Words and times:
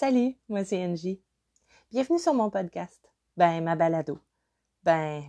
Salut, 0.00 0.34
moi 0.48 0.64
c'est 0.64 0.82
Angie. 0.82 1.20
Bienvenue 1.90 2.18
sur 2.18 2.32
mon 2.32 2.48
podcast. 2.48 3.06
Ben, 3.36 3.62
ma 3.62 3.76
balado. 3.76 4.18
Ben, 4.82 5.24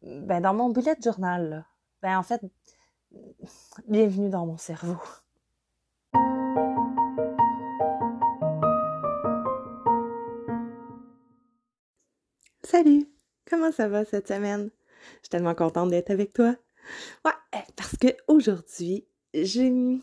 ben 0.00 0.40
dans 0.40 0.54
mon 0.54 0.68
bullet 0.70 0.94
journal, 1.02 1.50
là. 1.50 1.66
Ben, 2.00 2.16
en 2.16 2.22
fait, 2.22 2.40
bienvenue 3.88 4.30
dans 4.30 4.46
mon 4.46 4.56
cerveau. 4.56 5.00
Salut, 12.62 13.10
comment 13.50 13.72
ça 13.72 13.88
va 13.88 14.04
cette 14.04 14.28
semaine? 14.28 14.70
Je 15.14 15.22
suis 15.22 15.28
tellement 15.28 15.56
contente 15.56 15.90
d'être 15.90 16.10
avec 16.10 16.32
toi. 16.32 16.54
Ouais, 17.24 17.64
parce 17.74 17.96
que 17.96 18.06
aujourd'hui, 18.28 19.08
j'ai 19.34 20.00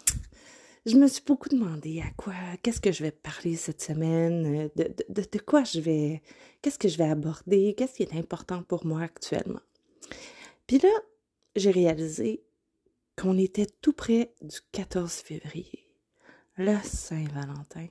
je 0.85 0.97
me 0.97 1.07
suis 1.07 1.23
beaucoup 1.25 1.49
demandé 1.49 2.01
à 2.01 2.11
quoi, 2.15 2.33
qu'est-ce 2.61 2.81
que 2.81 2.91
je 2.91 3.03
vais 3.03 3.11
parler 3.11 3.55
cette 3.55 3.81
semaine, 3.81 4.69
de, 4.75 4.83
de, 5.09 5.23
de 5.31 5.39
quoi 5.39 5.63
je 5.63 5.79
vais, 5.79 6.21
qu'est-ce 6.61 6.77
que 6.77 6.87
je 6.87 6.97
vais 6.97 7.09
aborder, 7.09 7.73
qu'est-ce 7.75 7.95
qui 7.95 8.03
est 8.03 8.15
important 8.15 8.61
pour 8.63 8.85
moi 8.85 9.01
actuellement. 9.01 9.61
Puis 10.67 10.77
là, 10.77 10.89
j'ai 11.55 11.71
réalisé 11.71 12.43
qu'on 13.17 13.37
était 13.37 13.67
tout 13.81 13.93
près 13.93 14.33
du 14.41 14.57
14 14.71 15.11
février, 15.11 15.87
le 16.57 16.77
Saint-Valentin. 16.83 17.87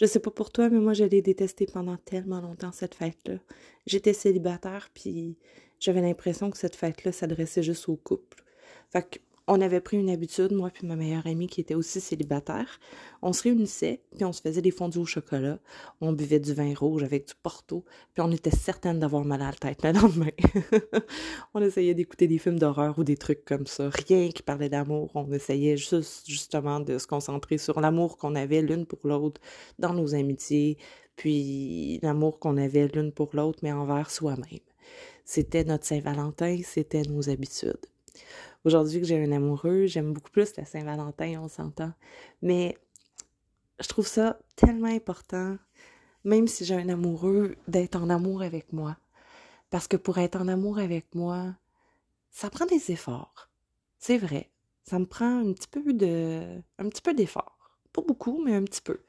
Je 0.00 0.06
sais 0.06 0.18
pas 0.18 0.30
pour 0.30 0.50
toi, 0.50 0.68
mais 0.70 0.80
moi, 0.80 0.94
je 0.94 1.04
l'ai 1.04 1.22
détesté 1.22 1.66
pendant 1.66 1.96
tellement 1.96 2.40
longtemps, 2.40 2.72
cette 2.72 2.96
fête-là. 2.96 3.38
J'étais 3.86 4.12
célibataire, 4.12 4.90
puis 4.92 5.38
j'avais 5.78 6.00
l'impression 6.00 6.50
que 6.50 6.58
cette 6.58 6.74
fête-là 6.74 7.12
s'adressait 7.12 7.62
juste 7.62 7.88
aux 7.88 7.96
couples. 7.96 8.42
Fait 8.90 9.08
que 9.08 9.18
on 9.46 9.60
avait 9.60 9.80
pris 9.80 9.98
une 9.98 10.08
habitude, 10.08 10.52
moi 10.52 10.70
puis 10.70 10.86
ma 10.86 10.96
meilleure 10.96 11.26
amie 11.26 11.48
qui 11.48 11.60
était 11.60 11.74
aussi 11.74 12.00
célibataire. 12.00 12.80
On 13.20 13.32
se 13.32 13.42
réunissait, 13.42 14.00
puis 14.14 14.24
on 14.24 14.32
se 14.32 14.40
faisait 14.40 14.62
des 14.62 14.70
fondus 14.70 14.98
au 14.98 15.04
chocolat. 15.04 15.58
On 16.00 16.12
buvait 16.12 16.40
du 16.40 16.54
vin 16.54 16.72
rouge 16.74 17.02
avec 17.02 17.28
du 17.28 17.34
porto, 17.42 17.84
puis 18.14 18.22
on 18.22 18.30
était 18.30 18.50
certaine 18.50 18.98
d'avoir 18.98 19.24
mal 19.24 19.42
à 19.42 19.46
la 19.46 19.52
tête 19.52 19.82
le 19.82 19.92
lendemain. 19.92 20.30
on 21.54 21.60
essayait 21.60 21.94
d'écouter 21.94 22.26
des 22.26 22.38
films 22.38 22.58
d'horreur 22.58 22.98
ou 22.98 23.04
des 23.04 23.16
trucs 23.16 23.44
comme 23.44 23.66
ça. 23.66 23.90
Rien 23.90 24.30
qui 24.30 24.42
parlait 24.42 24.70
d'amour. 24.70 25.10
On 25.14 25.30
essayait 25.32 25.76
juste, 25.76 26.26
justement, 26.26 26.80
de 26.80 26.96
se 26.96 27.06
concentrer 27.06 27.58
sur 27.58 27.80
l'amour 27.80 28.16
qu'on 28.16 28.34
avait 28.34 28.62
l'une 28.62 28.86
pour 28.86 29.00
l'autre 29.04 29.40
dans 29.78 29.92
nos 29.92 30.14
amitiés, 30.14 30.78
puis 31.16 31.98
l'amour 32.02 32.38
qu'on 32.38 32.56
avait 32.56 32.88
l'une 32.88 33.12
pour 33.12 33.30
l'autre, 33.34 33.58
mais 33.62 33.72
envers 33.72 34.10
soi-même. 34.10 34.60
C'était 35.24 35.64
notre 35.64 35.84
Saint-Valentin, 35.84 36.60
c'était 36.64 37.02
nos 37.02 37.28
habitudes. 37.28 37.86
Aujourd'hui 38.64 39.00
que 39.00 39.06
j'ai 39.06 39.22
un 39.22 39.32
amoureux, 39.32 39.84
j'aime 39.86 40.14
beaucoup 40.14 40.30
plus 40.30 40.56
la 40.56 40.64
Saint-Valentin, 40.64 41.38
on 41.42 41.48
s'entend. 41.48 41.92
Mais 42.40 42.78
je 43.78 43.86
trouve 43.88 44.06
ça 44.06 44.38
tellement 44.56 44.88
important, 44.88 45.58
même 46.24 46.48
si 46.48 46.64
j'ai 46.64 46.74
un 46.74 46.88
amoureux, 46.88 47.56
d'être 47.68 47.96
en 47.96 48.08
amour 48.08 48.40
avec 48.40 48.72
moi. 48.72 48.96
Parce 49.68 49.86
que 49.86 49.98
pour 49.98 50.16
être 50.16 50.36
en 50.36 50.48
amour 50.48 50.78
avec 50.78 51.14
moi, 51.14 51.54
ça 52.30 52.48
prend 52.48 52.64
des 52.64 52.90
efforts. 52.90 53.50
C'est 53.98 54.18
vrai. 54.18 54.50
Ça 54.82 54.98
me 54.98 55.06
prend 55.06 55.40
un 55.40 55.52
petit 55.52 55.68
peu 55.68 55.92
de. 55.92 56.60
un 56.78 56.88
petit 56.88 57.02
peu 57.02 57.12
d'effort. 57.12 57.58
Pas 57.92 58.02
beaucoup, 58.02 58.42
mais 58.42 58.54
un 58.54 58.64
petit 58.64 58.82
peu. 58.82 59.00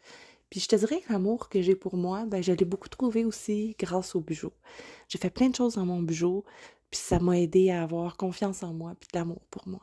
Puis 0.49 0.59
je 0.59 0.67
te 0.67 0.75
dirais 0.75 1.01
que 1.01 1.11
l'amour 1.11 1.49
que 1.49 1.61
j'ai 1.61 1.75
pour 1.75 1.97
moi, 1.97 2.25
ben, 2.25 2.41
je 2.41 2.51
l'ai 2.51 2.65
beaucoup 2.65 2.89
trouvé 2.89 3.25
aussi 3.25 3.75
grâce 3.79 4.15
au 4.15 4.21
bijou. 4.21 4.51
J'ai 5.09 5.17
fait 5.17 5.29
plein 5.29 5.49
de 5.49 5.55
choses 5.55 5.75
dans 5.75 5.85
mon 5.85 6.01
bijou. 6.01 6.43
Puis 6.91 6.99
ça 6.99 7.19
m'a 7.19 7.39
aidé 7.39 7.71
à 7.71 7.83
avoir 7.83 8.17
confiance 8.17 8.63
en 8.63 8.73
moi, 8.73 8.95
puis 8.99 9.09
de 9.13 9.17
l'amour 9.17 9.41
pour 9.49 9.67
moi. 9.67 9.81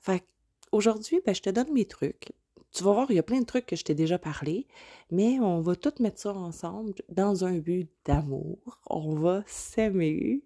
Fait 0.00 0.24
aujourd'hui, 0.72 1.20
ben, 1.24 1.34
je 1.34 1.42
te 1.42 1.50
donne 1.50 1.72
mes 1.72 1.86
trucs. 1.86 2.32
Tu 2.72 2.84
vas 2.84 2.92
voir, 2.92 3.10
il 3.10 3.16
y 3.16 3.18
a 3.18 3.22
plein 3.22 3.40
de 3.40 3.46
trucs 3.46 3.66
que 3.66 3.76
je 3.76 3.84
t'ai 3.84 3.94
déjà 3.94 4.18
parlé, 4.18 4.66
mais 5.10 5.38
on 5.40 5.60
va 5.60 5.76
tout 5.76 5.94
mettre 6.00 6.20
ça 6.20 6.34
ensemble 6.34 6.94
dans 7.08 7.44
un 7.44 7.58
but 7.58 7.88
d'amour. 8.04 8.78
On 8.90 9.14
va 9.14 9.42
s'aimer. 9.46 10.42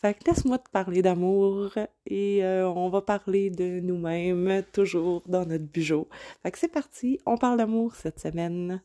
Fait 0.00 0.14
que 0.14 0.30
laisse-moi 0.30 0.58
te 0.58 0.70
parler 0.70 1.02
d'amour 1.02 1.72
et 2.06 2.44
euh, 2.44 2.68
on 2.68 2.88
va 2.88 3.02
parler 3.02 3.50
de 3.50 3.80
nous-mêmes 3.80 4.62
toujours 4.72 5.22
dans 5.26 5.44
notre 5.44 5.64
bijou. 5.64 6.06
Fait 6.42 6.52
que 6.52 6.58
c'est 6.58 6.68
parti, 6.68 7.18
on 7.26 7.36
parle 7.36 7.58
d'amour 7.58 7.96
cette 7.96 8.20
semaine. 8.20 8.80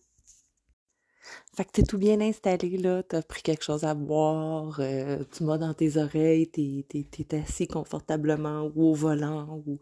Fait 1.55 1.65
que 1.65 1.71
t'es 1.71 1.83
tout 1.83 1.97
bien 1.97 2.19
installé, 2.21 2.77
là, 2.77 3.03
t'as 3.03 3.21
pris 3.21 3.41
quelque 3.41 3.63
chose 3.63 3.83
à 3.83 3.93
boire, 3.93 4.77
euh, 4.79 5.23
tu 5.31 5.43
m'as 5.43 5.57
dans 5.57 5.73
tes 5.73 5.97
oreilles, 5.97 6.47
t'es, 6.49 6.85
t'es, 6.89 7.37
assis 7.37 7.67
confortablement 7.67 8.71
ou 8.75 8.91
au 8.91 8.93
volant, 8.93 9.61
ou... 9.65 9.79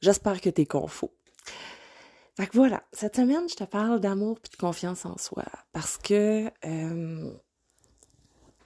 J'espère 0.00 0.40
que 0.40 0.50
t'es 0.50 0.66
confort. 0.66 1.10
Fait 2.36 2.46
que 2.46 2.56
voilà, 2.56 2.82
cette 2.92 3.16
semaine, 3.16 3.48
je 3.48 3.56
te 3.56 3.64
parle 3.64 4.00
d'amour 4.00 4.38
et 4.44 4.48
de 4.48 4.56
confiance 4.56 5.04
en 5.04 5.16
soi, 5.18 5.44
parce 5.72 5.98
que 5.98 6.50
euh, 6.64 7.32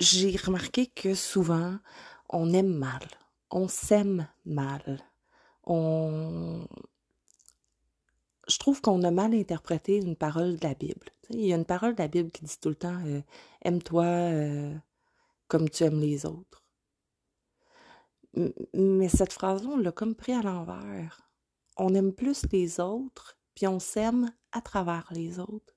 j'ai 0.01 0.37
remarqué 0.37 0.87
que 0.87 1.15
souvent, 1.15 1.79
on 2.29 2.53
aime 2.53 2.75
mal, 2.75 3.03
on 3.51 3.69
s'aime 3.69 4.29
mal, 4.45 5.01
on 5.65 6.67
je 8.49 8.59
trouve 8.59 8.81
qu'on 8.81 9.03
a 9.03 9.11
mal 9.11 9.35
interprété 9.35 9.97
une 9.97 10.17
parole 10.17 10.57
de 10.57 10.67
la 10.67 10.75
Bible. 10.75 11.11
Il 11.31 11.41
y 11.41 11.53
a 11.53 11.57
une 11.57 11.65
parole 11.65 11.95
de 11.95 12.03
la 12.03 12.09
Bible 12.09 12.31
qui 12.31 12.45
dit 12.45 12.59
tout 12.61 12.69
le 12.69 12.75
temps 12.75 13.01
euh, 13.07 13.23
Aime-toi 13.63 14.05
euh, 14.05 14.75
comme 15.49 15.69
tu 15.71 15.85
aimes 15.85 16.01
les 16.01 16.27
autres. 16.27 16.63
Mais 18.75 19.09
cette 19.09 19.33
phrase-là, 19.33 19.71
on 19.71 19.79
l'a 19.79 19.93
comme 19.93 20.15
pris 20.15 20.33
à 20.33 20.43
l'envers. 20.43 21.31
On 21.77 21.95
aime 21.95 22.13
plus 22.13 22.43
les 22.51 22.81
autres, 22.81 23.39
puis 23.55 23.67
on 23.67 23.79
s'aime 23.79 24.31
à 24.53 24.61
travers 24.61 25.07
les 25.13 25.39
autres. 25.39 25.75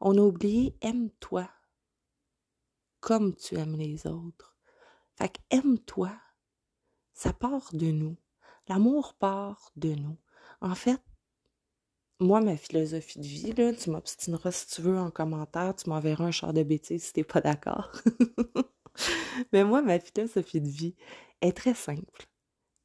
On 0.00 0.16
a 0.18 0.20
oublié 0.20 0.76
Aime-toi 0.82 1.48
comme 3.00 3.34
tu 3.34 3.56
aimes 3.56 3.76
les 3.76 4.06
autres. 4.06 4.56
Fait 5.16 5.38
aime-toi, 5.50 6.12
ça 7.14 7.32
part 7.32 7.70
de 7.72 7.90
nous. 7.90 8.16
L'amour 8.68 9.14
part 9.14 9.72
de 9.76 9.94
nous. 9.94 10.18
En 10.60 10.74
fait, 10.74 11.00
moi, 12.20 12.40
ma 12.40 12.56
philosophie 12.56 13.18
de 13.18 13.26
vie, 13.26 13.54
tu 13.76 13.90
m'obstineras 13.90 14.52
si 14.52 14.66
tu 14.68 14.82
veux 14.82 14.98
en 14.98 15.10
commentaire, 15.10 15.74
tu 15.74 15.88
m'enverras 15.88 16.26
un 16.26 16.30
char 16.30 16.52
de 16.52 16.62
bêtises 16.62 17.04
si 17.04 17.12
t'es 17.14 17.24
pas 17.24 17.40
d'accord. 17.40 17.90
Mais 19.52 19.64
moi, 19.64 19.80
ma 19.82 19.98
philosophie 19.98 20.60
de 20.60 20.68
vie 20.68 20.94
est 21.40 21.56
très 21.56 21.74
simple. 21.74 22.28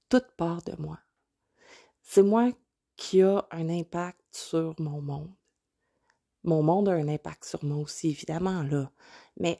Toute 0.09 0.31
part 0.37 0.63
de 0.63 0.73
moi. 0.79 0.99
C'est 2.01 2.23
moi 2.23 2.51
qui 2.95 3.21
a 3.21 3.45
un 3.51 3.69
impact 3.69 4.21
sur 4.31 4.73
mon 4.79 5.01
monde. 5.01 5.31
Mon 6.43 6.63
monde 6.63 6.87
a 6.89 6.93
un 6.93 7.07
impact 7.07 7.43
sur 7.43 7.63
moi 7.65 7.77
aussi, 7.77 8.09
évidemment, 8.09 8.63
là. 8.63 8.91
Mais 9.37 9.57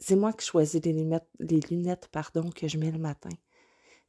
c'est 0.00 0.16
moi 0.16 0.32
qui 0.32 0.44
choisis 0.44 0.82
les 0.84 0.92
lunettes, 0.92 1.28
les 1.38 1.60
lunettes 1.60 2.08
pardon, 2.08 2.50
que 2.50 2.68
je 2.68 2.76
mets 2.76 2.90
le 2.90 2.98
matin. 2.98 3.30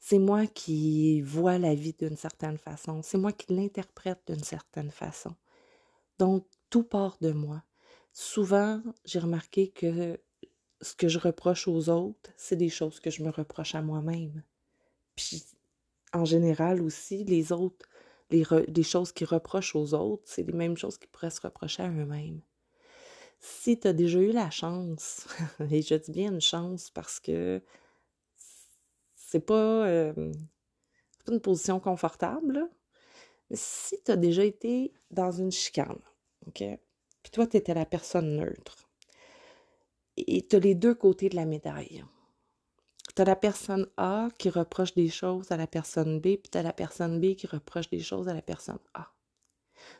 C'est 0.06 0.20
moi 0.20 0.48
qui 0.48 1.22
vois 1.22 1.58
la 1.58 1.76
vie 1.76 1.94
d'une 1.94 2.18
certaine 2.18 2.58
façon. 2.58 3.02
C'est 3.02 3.18
moi 3.18 3.32
qui 3.32 3.54
l'interprète 3.54 4.20
d'une 4.28 4.44
certaine 4.44 4.92
façon. 4.92 5.34
Donc, 6.20 6.46
tout 6.70 6.84
part 6.84 7.18
de 7.22 7.32
moi. 7.32 7.64
Souvent, 8.12 8.84
j'ai 9.06 9.20
remarqué 9.20 9.70
que 9.70 10.20
ce 10.82 10.94
que 10.94 11.08
je 11.08 11.20
reproche 11.20 11.70
aux 11.70 11.88
autres, 11.88 12.32
c'est 12.36 12.58
des 12.58 12.68
choses 12.68 13.00
que 13.00 13.10
je 13.10 13.24
me 13.24 13.30
reproche 13.30 13.76
à 13.76 13.82
moi-même. 13.82 14.44
Puis, 15.16 15.46
en 16.12 16.26
général 16.26 16.82
aussi, 16.82 17.24
les 17.24 17.54
autres, 17.54 17.88
les, 18.30 18.84
choses 18.84 19.14
qu'ils 19.14 19.28
reprochent 19.28 19.74
aux 19.74 19.94
autres, 19.94 20.24
c'est 20.26 20.44
les 20.44 20.52
mêmes 20.52 20.76
choses 20.76 20.98
qu'ils 20.98 21.12
pourraient 21.12 21.30
se 21.30 21.40
reprocher 21.40 21.82
à 21.82 21.90
eux-mêmes. 21.90 22.42
Si 23.40 23.80
tu 23.80 23.88
as 23.88 23.94
déjà 23.94 24.20
eu 24.20 24.34
la 24.34 24.50
chance, 24.50 25.28
et 25.72 25.82
je 25.82 25.96
dis 25.96 26.12
bien 26.12 26.34
une 26.34 26.42
chance 26.42 26.90
parce 26.90 27.22
que 27.22 27.62
c'est 29.34 29.40
pas, 29.40 29.88
euh, 29.88 30.14
pas 31.26 31.32
une 31.34 31.42
position 31.42 31.80
confortable. 31.80 32.70
Mais 33.50 33.56
si 33.60 34.00
tu 34.04 34.12
as 34.12 34.16
déjà 34.16 34.44
été 34.44 34.94
dans 35.10 35.32
une 35.32 35.52
chicane, 35.52 36.00
OK? 36.46 36.64
Puis 37.24 37.32
toi, 37.32 37.48
tu 37.48 37.58
étais 37.58 37.74
la 37.74 37.88
personne 37.88 38.36
neutre. 38.36 38.88
Et 40.18 40.46
tu 40.46 40.56
as 40.56 40.60
les 40.60 40.76
deux 40.76 40.94
côtés 40.94 41.30
de 41.30 41.36
la 41.36 41.46
médaille. 41.46 42.06
Tu 43.16 43.22
as 43.24 43.26
la 43.26 43.36
personne 43.36 43.88
A 43.98 44.30
qui 44.38 44.52
reproche 44.52 44.94
des 44.94 45.10
choses 45.10 45.52
à 45.52 45.58
la 45.58 45.66
personne 45.66 46.20
B, 46.20 46.38
puis 46.38 46.52
tu 46.52 46.58
as 46.60 46.62
la 46.62 46.74
personne 46.74 47.20
B 47.20 47.34
qui 47.34 47.48
reproche 47.48 47.90
des 47.90 48.02
choses 48.02 48.28
à 48.28 48.36
la 48.36 48.44
personne 48.44 48.80
A. 48.94 49.16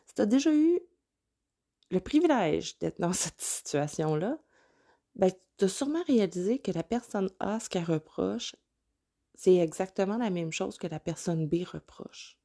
Si 0.06 0.14
tu 0.14 0.22
as 0.22 0.28
déjà 0.28 0.54
eu 0.54 0.80
le 1.90 2.00
privilège 2.00 2.78
d'être 2.78 3.02
dans 3.02 3.14
cette 3.24 3.42
situation-là, 3.42 4.38
ben, 5.16 5.32
tu 5.58 5.66
as 5.66 5.70
sûrement 5.70 6.04
réalisé 6.04 6.60
que 6.60 6.72
la 6.72 6.84
personne 6.84 7.32
A, 7.40 7.60
ce 7.60 7.68
qu'elle 7.68 7.84
reproche, 7.86 8.56
c'est 9.36 9.56
exactement 9.56 10.18
la 10.18 10.30
même 10.30 10.52
chose 10.52 10.78
que 10.78 10.88
la 10.88 11.00
personne 11.00 11.48
B 11.48 11.64
reproche. 11.66 12.38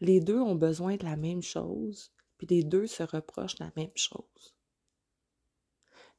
Les 0.00 0.20
deux 0.20 0.38
ont 0.38 0.54
besoin 0.54 0.96
de 0.96 1.04
la 1.04 1.16
même 1.16 1.42
chose, 1.42 2.12
puis 2.38 2.46
les 2.48 2.62
deux 2.64 2.86
se 2.86 3.02
reprochent 3.02 3.58
la 3.58 3.72
même 3.76 3.96
chose. 3.96 4.56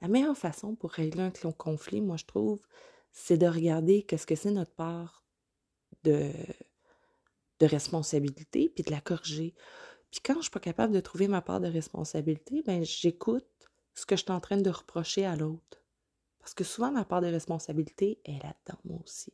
La 0.01 0.07
meilleure 0.07 0.37
façon 0.37 0.75
pour 0.75 0.91
régler 0.91 1.23
un 1.23 1.51
conflit, 1.51 2.01
moi 2.01 2.17
je 2.17 2.25
trouve, 2.25 2.61
c'est 3.11 3.37
de 3.37 3.47
regarder 3.47 4.03
qu'est-ce 4.03 4.27
que 4.27 4.35
c'est 4.35 4.51
notre 4.51 4.73
part 4.73 5.23
de, 6.03 6.31
de 7.59 7.65
responsabilité, 7.65 8.69
puis 8.69 8.83
de 8.83 8.91
la 8.91 9.01
corriger. 9.01 9.55
Puis 10.11 10.19
quand 10.23 10.35
je 10.35 10.41
suis 10.41 10.51
pas 10.51 10.59
capable 10.59 10.93
de 10.93 10.99
trouver 10.99 11.27
ma 11.27 11.41
part 11.41 11.61
de 11.61 11.67
responsabilité, 11.67 12.61
ben 12.63 12.83
j'écoute 12.83 13.47
ce 13.95 14.05
que 14.05 14.15
je 14.15 14.23
suis 14.23 14.31
en 14.31 14.41
train 14.41 14.57
de 14.57 14.69
reprocher 14.69 15.25
à 15.25 15.35
l'autre. 15.35 15.81
Parce 16.39 16.53
que 16.53 16.63
souvent, 16.63 16.91
ma 16.91 17.05
part 17.05 17.21
de 17.21 17.27
responsabilité 17.27 18.19
est 18.25 18.43
là-dedans, 18.43 18.79
moi 18.83 18.99
aussi. 19.03 19.33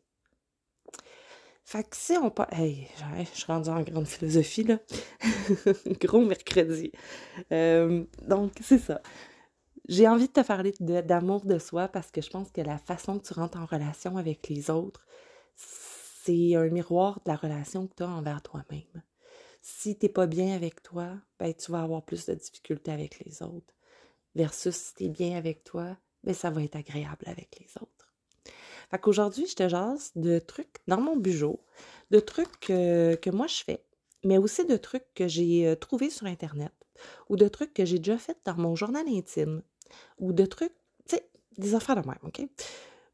Fait 1.69 1.83
que 1.83 1.95
si 1.95 2.13
on 2.13 2.31
pas. 2.31 2.47
Hey, 2.51 2.87
je 3.19 3.25
suis 3.25 3.45
rendue 3.45 3.69
en 3.69 3.83
grande 3.83 4.07
philosophie, 4.07 4.63
là. 4.63 4.79
Gros 6.01 6.25
mercredi. 6.25 6.91
Euh, 7.51 8.05
donc, 8.27 8.53
c'est 8.59 8.79
ça. 8.79 9.03
J'ai 9.87 10.07
envie 10.07 10.25
de 10.25 10.33
te 10.33 10.41
parler 10.41 10.73
d'amour 10.79 11.45
de, 11.45 11.59
soi 11.59 11.87
parce 11.87 12.09
que 12.09 12.21
je 12.21 12.29
pense 12.31 12.49
que 12.49 12.61
la 12.61 12.79
façon 12.79 13.19
que 13.19 13.27
tu 13.27 13.33
rentres 13.35 13.59
en 13.59 13.67
relation 13.67 14.17
avec 14.17 14.49
les 14.49 14.71
autres, 14.71 15.05
c'est 15.55 16.55
un 16.55 16.69
miroir 16.69 17.21
de 17.23 17.29
la 17.29 17.35
relation 17.35 17.85
que 17.85 17.93
tu 17.97 18.01
as 18.01 18.09
envers 18.09 18.41
toi-même. 18.41 19.03
Si 19.61 19.95
tu 19.95 20.07
n'es 20.07 20.11
pas 20.11 20.25
bien 20.25 20.55
avec 20.55 20.81
toi, 20.81 21.17
ben, 21.37 21.53
tu 21.53 21.71
vas 21.71 21.83
avoir 21.83 22.01
plus 22.01 22.25
de 22.25 22.33
difficultés 22.33 22.91
avec 22.91 23.23
les 23.23 23.43
autres. 23.43 23.75
Versus 24.33 24.75
si 24.75 24.95
tu 24.95 25.03
es 25.03 25.09
bien 25.09 25.37
avec 25.37 25.63
toi, 25.63 25.95
ben, 26.23 26.33
ça 26.33 26.49
va 26.49 26.63
être 26.63 26.77
agréable 26.77 27.25
avec 27.27 27.59
les 27.59 27.69
autres. 27.79 27.98
Fait 28.89 28.99
qu'aujourd'hui, 28.99 29.45
je 29.47 29.55
te 29.55 29.67
jase 29.69 30.11
de 30.15 30.39
trucs 30.39 30.77
dans 30.87 30.99
mon 30.99 31.15
bureau, 31.15 31.59
de 32.11 32.19
trucs 32.19 32.59
que 32.59 33.29
moi 33.29 33.47
je 33.47 33.63
fais, 33.63 33.83
mais 34.23 34.37
aussi 34.37 34.65
de 34.65 34.77
trucs 34.77 35.05
que 35.15 35.27
j'ai 35.27 35.67
euh, 35.67 35.75
trouvés 35.75 36.09
sur 36.09 36.25
Internet 36.25 36.73
ou 37.29 37.37
de 37.37 37.47
trucs 37.47 37.73
que 37.73 37.85
j'ai 37.85 37.97
déjà 37.97 38.17
fait 38.17 38.37
dans 38.45 38.55
mon 38.55 38.75
journal 38.75 39.07
intime 39.07 39.61
ou 40.17 40.33
de 40.33 40.45
trucs, 40.45 40.73
tu 41.07 41.15
sais, 41.15 41.29
des 41.57 41.75
affaires 41.75 41.95
de 41.95 42.07
même, 42.07 42.19
OK? 42.23 42.41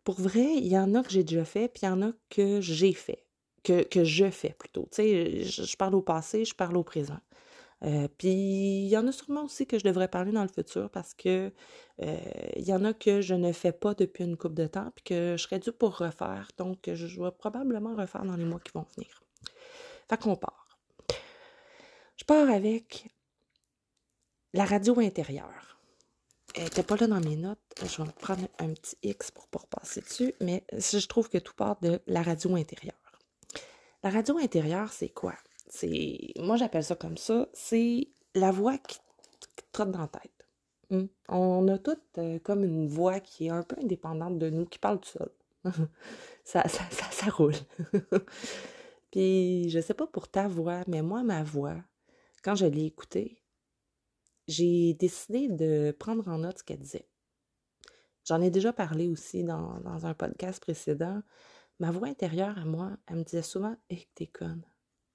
Pour 0.04 0.19
vrai, 0.19 0.56
il 0.56 0.68
y 0.68 0.77
en 0.77 0.94
a 0.95 1.04
que 1.04 1.10
j'ai 1.12 1.24
déjà 1.24 1.45
fait, 1.45 1.68
puis 1.68 1.81
il 1.83 1.86
y 1.86 1.89
en 1.89 2.01
a 2.01 2.12
que 2.30 2.62
j'ai 2.62 2.94
fait, 2.94 3.25
que, 3.63 3.83
que 3.83 4.04
je 4.04 4.30
fais 4.30 4.56
plutôt. 4.57 4.88
Tu 4.92 4.98
sais, 4.98 5.44
je, 5.44 5.75
parle 5.77 5.95
au 5.95 6.01
passé, 6.01 6.45
je 6.45 6.54
parle 6.54 6.77
au 6.77 6.83
présent. 6.83 7.19
Euh, 7.83 8.07
puis 8.18 8.30
il 8.30 8.88
y 8.88 8.98
en 8.98 9.06
a 9.07 9.12
sûrement 9.12 9.44
aussi 9.44 9.68
que 9.68 9.77
je 9.77 9.83
devrais 9.83 10.07
parler 10.07 10.31
dans 10.31 10.42
le 10.42 10.50
futur 10.50 10.89
parce 10.89 11.13
que 11.13 11.51
euh, 12.01 12.18
il 12.56 12.63
y 12.63 12.74
en 12.74 12.83
a 12.86 12.94
que 12.94 13.22
je 13.22 13.36
ne 13.36 13.51
fais 13.51 13.74
pas 13.74 13.94
depuis 13.94 14.24
une 14.24 14.38
couple 14.38 14.56
de 14.56 14.68
temps 14.68 14.92
puis 14.95 15.04
que 15.04 15.36
je 15.38 15.44
serais 15.44 15.60
dû 15.60 15.72
pour 15.72 15.98
refaire. 15.98 16.48
Donc 16.57 16.89
je 16.92 17.22
vais 17.22 17.31
probablement 17.31 17.95
refaire 17.95 18.24
dans 18.24 18.36
les 18.36 18.45
mois 18.45 18.60
qui 18.60 18.72
vont 18.74 18.86
venir. 18.95 19.22
Fait 20.10 20.19
qu'on 20.19 20.36
part. 20.36 20.80
Je 22.18 22.24
pars 22.24 22.50
avec 22.50 23.07
la 24.54 24.66
radio 24.66 25.00
intérieure. 25.00 25.80
Elle 26.56 26.63
n'était 26.63 26.83
pas 26.83 26.95
là 26.95 27.07
dans 27.07 27.19
mes 27.19 27.36
notes. 27.36 27.60
Je 27.81 28.01
vais 28.01 28.10
prendre 28.22 28.48
un 28.60 28.69
petit 28.69 28.98
X 29.04 29.31
pour 29.31 29.48
pas 29.48 29.60
repasser 29.60 30.00
dessus, 30.00 30.33
mais 30.39 30.63
je 30.72 31.06
trouve 31.07 31.30
que 31.30 31.38
tout 31.38 31.54
part 31.54 31.77
de 31.81 32.00
la 32.07 32.24
radio 32.24 32.56
intérieure. 32.56 32.95
La 34.04 34.10
radio 34.10 34.38
intérieure, 34.38 34.94
c'est 34.94 35.10
quoi? 35.10 35.36
C'est, 35.75 36.31
moi 36.38 36.56
j'appelle 36.56 36.86
ça 36.86 36.95
comme 36.95 37.18
ça, 37.18 37.50
c'est 37.51 38.07
la 38.33 38.51
voix 38.51 38.77
qui, 38.77 38.98
trotte 39.74 39.92
dans 39.92 40.00
la 40.00 40.07
tête. 40.07 40.48
Hmm? 40.89 41.07
On 41.27 41.68
a 41.68 41.77
toutes 41.77 42.18
euh, 42.18 42.39
comme 42.39 42.63
une 42.63 42.88
voix 42.88 43.19
qui 43.19 43.48
est 43.48 43.50
un 43.50 43.63
peu 43.63 43.75
indépendante 43.81 44.39
de 44.39 44.50
nous, 44.50 44.66
qui 44.66 44.80
parle 44.80 45.01
tout 45.01 45.10
seul. 45.10 45.30
ça, 46.45 46.66
ça, 46.69 46.83
ça, 46.89 47.30
roule. 47.30 47.56
Puis 49.12 49.69
je 49.69 49.81
sais 49.81 49.94
pas 49.94 50.07
pour 50.07 50.30
ta 50.30 50.48
voix, 50.48 50.83
mais 50.88 51.01
moi, 51.01 51.24
ma 51.24 51.44
voix, 51.44 51.75
quand 52.42 52.56
je 52.56 52.68
l'ai 52.68 52.86
écoutée, 52.86 53.44
j'ai 54.48 54.94
décidé 54.94 55.50
de 55.50 55.94
prendre 56.00 56.25
en 56.30 56.38
note 56.38 56.60
ce 56.60 56.63
qu'elle 56.63 56.80
disait. 56.80 57.10
J'en 58.24 58.42
ai 58.42 58.50
déjà 58.50 58.72
parlé 58.72 59.10
aussi 59.10 59.44
dans, 59.44 59.81
dans, 59.81 60.06
un 60.06 60.13
podcast 60.13 60.62
précédent. 60.62 61.22
Ma 61.80 61.92
voix 61.92 62.07
intérieure 62.07 62.57
à 62.57 62.63
moi, 62.63 62.92
elle 63.07 63.18
me 63.18 63.24
disait 63.24 63.42
souvent 63.42 63.75
Hé, 63.89 63.95
hey, 63.95 64.07
t'es 64.16 64.27
conne. 64.27 64.63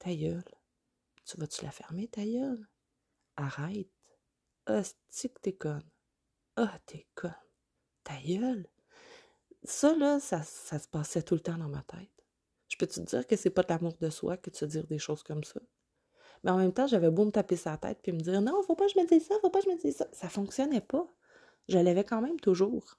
Ta 0.01 0.15
gueule. 0.15 0.43
Tu 1.25 1.37
vas-tu 1.37 1.65
la 1.65 1.71
fermer, 1.71 2.09
ta 2.09 2.25
gueule? 2.25 2.67
Arrête. 3.37 3.89
Ah, 4.67 4.83
que 4.83 5.41
t'es. 5.41 5.57
Ah, 6.57 6.79
t'es 6.87 7.07
conne. 7.15 7.35
Ta 8.03 8.21
gueule. 8.21 8.67
Ça, 9.63 9.95
là, 9.95 10.19
ça, 10.19 10.43
se 10.43 10.89
passait 10.89 11.23
tout 11.23 11.35
le 11.35 11.41
temps 11.41 11.59
dans 11.59 11.69
ma 11.69 11.83
tête. 11.83 12.11
Je 12.69 12.77
peux 12.77 12.87
te 12.87 12.99
dire 13.01 13.27
que 13.27 13.37
c'est 13.37 13.51
pas 13.51 13.63
de 13.63 13.69
l'amour 13.69 13.97
de 14.01 14.11
soi 14.11 14.37
que 14.39 14.51
de 14.51 14.57
se 14.57 14.65
dire 14.65 14.87
des 14.87 14.99
choses 14.99 15.23
comme 15.23 15.45
ça? 15.45 15.61
Mais 16.43 16.51
en 16.51 16.57
même 16.57 16.73
temps, 16.73 16.87
j'avais 16.87 17.11
beau 17.11 17.27
me 17.27 17.31
taper 17.31 17.57
sa 17.57 17.77
tête 17.77 17.99
puis 18.03 18.13
me 18.13 18.21
dire 18.21 18.41
non, 18.41 18.63
faut 18.63 18.75
pas 18.75 18.87
que 18.87 18.93
je 18.93 19.01
me 19.01 19.07
dise 19.07 19.27
ça, 19.27 19.35
faut 19.43 19.51
pas 19.51 19.61
que 19.61 19.67
je 19.67 19.71
me 19.71 19.79
dise 19.79 19.97
ça. 19.97 20.09
Ça 20.13 20.31
fonctionnait 20.31 20.81
pas. 20.81 21.07
Je 21.69 21.79
l'avais 21.79 22.05
quand 22.05 22.23
même 22.23 22.41
toujours 22.41 22.97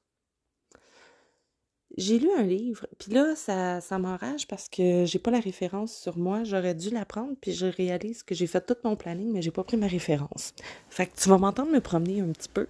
j'ai 1.98 2.20
lu 2.20 2.30
un 2.38 2.44
livre, 2.44 2.88
puis 2.98 3.12
là, 3.12 3.36
ça, 3.36 3.82
ça 3.82 4.00
m'enrage 4.00 4.48
parce 4.48 4.70
que 4.70 5.06
j'ai 5.06 5.20
pas 5.20 5.32
la 5.32 5.40
référence 5.40 5.96
sur 5.96 6.18
moi. 6.18 6.44
J'aurais 6.44 6.76
dû 6.76 6.90
la 6.90 7.06
prendre, 7.06 7.34
puis 7.40 7.52
je 7.52 7.66
réalise 7.66 8.24
que 8.24 8.34
j'ai 8.34 8.48
fait 8.48 8.66
tout 8.66 8.76
mon 8.84 8.96
planning, 8.96 9.32
mais 9.32 9.42
j'ai 9.42 9.52
pas 9.52 9.64
pris 9.64 9.78
ma 9.78 9.88
référence. 9.88 10.54
Fait 10.90 11.08
que 11.08 11.16
tu 11.18 11.30
vas 11.30 11.38
m'entendre 11.38 11.72
me 11.72 11.82
promener 11.82 12.22
un 12.22 12.30
petit 12.30 12.50
peu. 12.50 12.68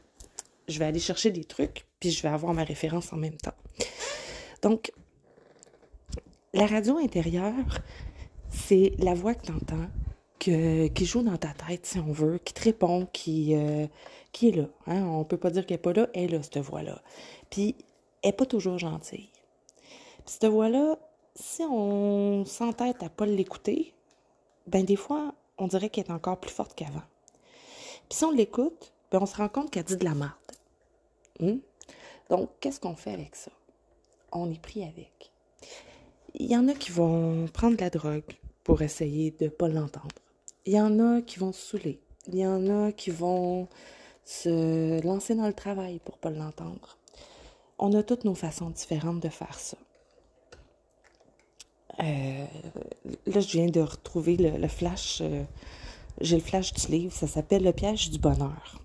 Je 0.68 0.80
vais 0.80 0.86
aller 0.86 1.00
chercher 1.00 1.32
des 1.32 1.44
trucs, 1.44 1.86
puis 2.00 2.12
je 2.12 2.22
vais 2.24 2.30
avoir 2.30 2.54
ma 2.54 2.64
référence 2.64 3.14
en 3.14 3.18
même 3.18 3.38
temps. 3.38 3.54
Donc, 4.62 4.92
la 6.54 6.66
radio 6.66 6.98
intérieure, 6.98 7.82
c'est 8.50 8.94
la 8.98 9.14
voix 9.14 9.36
que 9.36 9.46
tu 9.46 9.52
entends, 9.52 9.88
que, 10.40 10.88
qui 10.88 11.06
joue 11.06 11.22
dans 11.22 11.38
ta 11.38 11.54
tête, 11.54 11.86
si 11.86 12.00
on 12.00 12.12
veut, 12.12 12.40
qui 12.40 12.54
te 12.54 12.64
répond, 12.64 13.08
qui, 13.14 13.56
euh, 13.56 13.86
qui 14.32 14.50
est 14.50 14.56
là. 14.56 14.66
Hein? 14.88 15.04
On 15.06 15.24
peut 15.24 15.38
pas 15.38 15.52
dire 15.52 15.66
qu'elle 15.66 15.76
n'est 15.76 15.82
pas 15.82 15.94
là, 15.94 16.10
elle 16.14 16.24
est 16.24 16.28
là, 16.38 16.44
cette 16.44 16.58
voix-là. 16.58 17.02
Puis 17.50 17.76
n'est 18.24 18.34
pas 18.34 18.46
toujours 18.46 18.78
gentille. 18.78 19.30
Puis 20.26 20.36
cette 20.40 20.46
voix-là, 20.46 20.98
si 21.36 21.64
on 21.64 22.46
s'entête 22.46 23.02
à 23.04 23.10
pas 23.10 23.26
l'écouter, 23.26 23.94
ben 24.68 24.86
des 24.86 24.96
fois, 24.96 25.34
on 25.58 25.68
dirait 25.68 25.90
qu'elle 25.90 26.06
est 26.06 26.12
encore 26.12 26.40
plus 26.40 26.52
forte 26.52 26.76
qu'avant. 26.76 27.04
Puis 28.10 28.18
si 28.18 28.26
on 28.26 28.32
l'écoute, 28.32 28.94
ben 29.12 29.20
on 29.22 29.26
se 29.26 29.38
rend 29.38 29.50
compte 29.50 29.72
qu'elle 29.72 29.84
dit 29.84 29.98
de 29.98 30.06
la 30.06 30.16
merde. 30.16 30.32
Hmm? 31.40 31.58
Donc, 32.30 32.50
qu'est-ce 32.60 32.80
qu'on 32.80 32.96
fait 32.96 33.14
avec 33.14 33.36
ça? 33.36 33.52
On 34.32 34.50
est 34.52 34.62
pris 34.62 34.84
avec. 34.84 35.32
Il 36.36 36.50
y 36.50 36.56
en 36.56 36.68
a 36.68 36.74
qui 36.74 36.92
vont 36.92 37.48
prendre 37.48 37.76
de 37.76 37.82
la 37.82 37.90
drogue 37.90 38.38
pour 38.64 38.82
essayer 38.82 39.32
de 39.32 39.46
ne 39.46 39.50
pas 39.50 39.68
l'entendre. 39.68 40.16
Il 40.66 40.74
y 40.74 40.80
en 40.80 41.00
a 41.00 41.22
qui 41.22 41.40
vont 41.40 41.52
se 41.52 41.62
saouler. 41.62 42.00
Il 42.28 42.36
y 42.36 42.46
en 42.46 42.86
a 42.86 42.92
qui 42.92 43.10
vont 43.10 43.68
se 44.24 45.04
lancer 45.04 45.36
dans 45.36 45.48
le 45.48 45.54
travail 45.54 46.00
pour 46.00 46.16
ne 46.16 46.20
pas 46.20 46.30
l'entendre 46.30 46.98
on 47.82 47.94
a 47.94 48.04
toutes 48.04 48.24
nos 48.24 48.36
façons 48.36 48.70
différentes 48.70 49.20
de 49.20 49.30
faire 49.30 49.60
ça. 49.60 49.76
Euh, 52.00 52.46
là, 53.26 53.40
je 53.42 53.52
viens 53.52 53.68
de 53.68 53.82
retrouver 53.82 54.38
le, 54.38 54.68
flash. 54.68 55.20
Euh, 55.22 55.44
j'ai 56.22 56.38
le 56.38 56.42
flash 56.42 56.74
du 56.74 56.88
livre. 56.92 57.12
Ça 57.12 57.28
s'appelle 57.28 57.64
Le 57.64 57.74
piège 57.74 58.12
du 58.12 58.20
bonheur. 58.20 58.80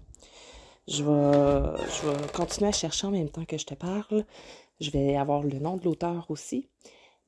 Je 0.89 1.05
vais, 1.05 1.85
je 1.93 2.09
vais 2.09 2.29
continuer 2.33 2.69
à 2.69 2.73
chercher 2.73 3.07
en 3.07 3.11
même 3.11 3.29
temps 3.29 3.45
que 3.45 3.59
je 3.59 3.67
te 3.67 3.75
parle. 3.75 4.25
Je 4.81 4.91
vais 4.91 5.17
avoir 5.17 5.43
le 5.43 5.59
nom 5.59 5.77
de 5.77 5.85
l'auteur 5.85 6.27
aussi. 6.31 6.69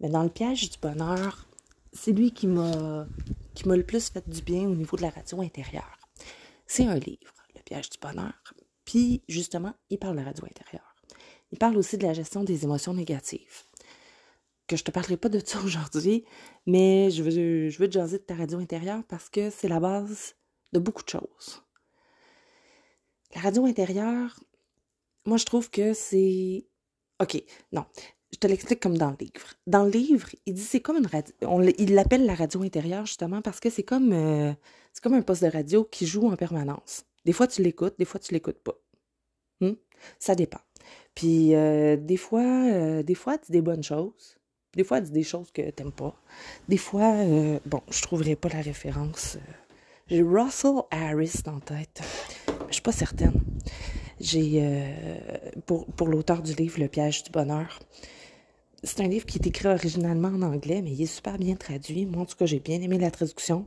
Mais 0.00 0.08
dans 0.08 0.22
Le 0.22 0.30
piège 0.30 0.70
du 0.70 0.78
bonheur, 0.78 1.46
c'est 1.92 2.12
lui 2.12 2.32
qui 2.32 2.46
m'a 2.46 3.06
qui 3.54 3.66
m'a 3.66 3.76
le 3.76 3.84
plus 3.84 4.08
fait 4.08 4.28
du 4.28 4.40
bien 4.40 4.68
au 4.68 4.74
niveau 4.74 4.96
de 4.96 5.02
la 5.02 5.10
radio 5.10 5.40
intérieure. 5.40 5.98
C'est 6.66 6.86
un 6.86 6.94
livre, 6.94 7.34
Le 7.56 7.62
piège 7.62 7.90
du 7.90 7.98
bonheur. 7.98 8.54
Puis, 8.84 9.22
justement, 9.28 9.74
il 9.90 9.98
parle 9.98 10.14
de 10.14 10.20
la 10.20 10.26
radio 10.26 10.44
intérieure. 10.44 10.97
Il 11.52 11.58
parle 11.58 11.76
aussi 11.76 11.98
de 11.98 12.06
la 12.06 12.12
gestion 12.12 12.44
des 12.44 12.64
émotions 12.64 12.94
négatives. 12.94 13.64
Que 14.66 14.76
je 14.76 14.84
te 14.84 14.90
parlerai 14.90 15.16
pas 15.16 15.28
de 15.28 15.40
ça 15.44 15.60
aujourd'hui, 15.64 16.24
mais 16.66 17.10
je 17.10 17.22
veux, 17.22 17.68
je 17.68 17.78
veux 17.78 17.88
te 17.88 17.94
jaser 17.94 18.18
de 18.18 18.24
ta 18.24 18.34
radio 18.34 18.58
intérieure 18.58 19.02
parce 19.08 19.28
que 19.28 19.50
c'est 19.50 19.68
la 19.68 19.80
base 19.80 20.34
de 20.72 20.78
beaucoup 20.78 21.02
de 21.02 21.08
choses. 21.08 21.62
La 23.34 23.40
radio 23.40 23.64
intérieure, 23.66 24.38
moi 25.26 25.36
je 25.36 25.44
trouve 25.44 25.70
que 25.70 25.92
c'est. 25.92 26.66
OK, 27.20 27.42
non. 27.72 27.84
Je 28.32 28.36
te 28.36 28.46
l'explique 28.46 28.80
comme 28.80 28.98
dans 28.98 29.10
le 29.10 29.16
livre. 29.18 29.54
Dans 29.66 29.84
le 29.84 29.90
livre, 29.90 30.28
il 30.44 30.52
dit 30.52 30.62
c'est 30.62 30.80
comme 30.80 30.98
une 30.98 31.06
radio. 31.06 31.34
il 31.78 31.94
l'appelle 31.94 32.26
la 32.26 32.34
radio 32.34 32.62
intérieure 32.62 33.06
justement 33.06 33.40
parce 33.40 33.58
que 33.58 33.70
c'est 33.70 33.82
comme, 33.82 34.12
euh, 34.12 34.52
c'est 34.92 35.02
comme 35.02 35.14
un 35.14 35.22
poste 35.22 35.42
de 35.44 35.50
radio 35.50 35.84
qui 35.84 36.06
joue 36.06 36.28
en 36.28 36.36
permanence. 36.36 37.04
Des 37.24 37.32
fois 37.32 37.46
tu 37.46 37.62
l'écoutes, 37.62 37.98
des 37.98 38.04
fois 38.04 38.20
tu 38.20 38.34
l'écoutes 38.34 38.58
pas. 38.58 38.78
Hmm? 39.60 39.72
Ça 40.18 40.34
dépend. 40.34 40.60
Puis 41.18 41.52
euh, 41.52 41.96
des 41.96 42.16
fois, 42.16 42.44
euh, 42.44 43.02
des 43.02 43.16
fois, 43.16 43.34
elle 43.34 43.40
dit 43.44 43.50
des 43.50 43.60
bonnes 43.60 43.82
choses. 43.82 44.38
Des 44.76 44.84
fois, 44.84 44.98
elle 44.98 45.04
dit 45.04 45.10
des 45.10 45.24
choses 45.24 45.50
que 45.50 45.68
t'aimes 45.70 45.90
pas. 45.90 46.14
Des 46.68 46.76
fois, 46.76 47.12
euh, 47.12 47.58
bon, 47.66 47.82
je 47.90 48.00
trouverai 48.02 48.36
pas 48.36 48.48
la 48.50 48.60
référence. 48.60 49.36
J'ai 50.06 50.22
Russell 50.22 50.76
Harris 50.92 51.42
en 51.46 51.58
tête. 51.58 52.02
Je 52.68 52.74
suis 52.74 52.82
pas 52.82 52.92
certaine. 52.92 53.42
J'ai 54.20 54.62
pour, 55.66 55.86
pour 55.86 56.06
l'auteur 56.06 56.40
du 56.40 56.54
livre 56.54 56.78
Le 56.78 56.86
piège 56.86 57.24
du 57.24 57.32
bonheur. 57.32 57.80
C'est 58.84 59.00
un 59.00 59.08
livre 59.08 59.26
qui 59.26 59.38
est 59.38 59.46
écrit 59.48 59.66
originalement 59.66 60.28
en 60.28 60.42
anglais, 60.42 60.82
mais 60.82 60.92
il 60.92 61.02
est 61.02 61.06
super 61.06 61.36
bien 61.36 61.56
traduit. 61.56 62.06
Moi, 62.06 62.22
en 62.22 62.26
tout 62.26 62.36
cas, 62.36 62.46
j'ai 62.46 62.60
bien 62.60 62.80
aimé 62.80 62.96
la 62.96 63.10
traduction. 63.10 63.66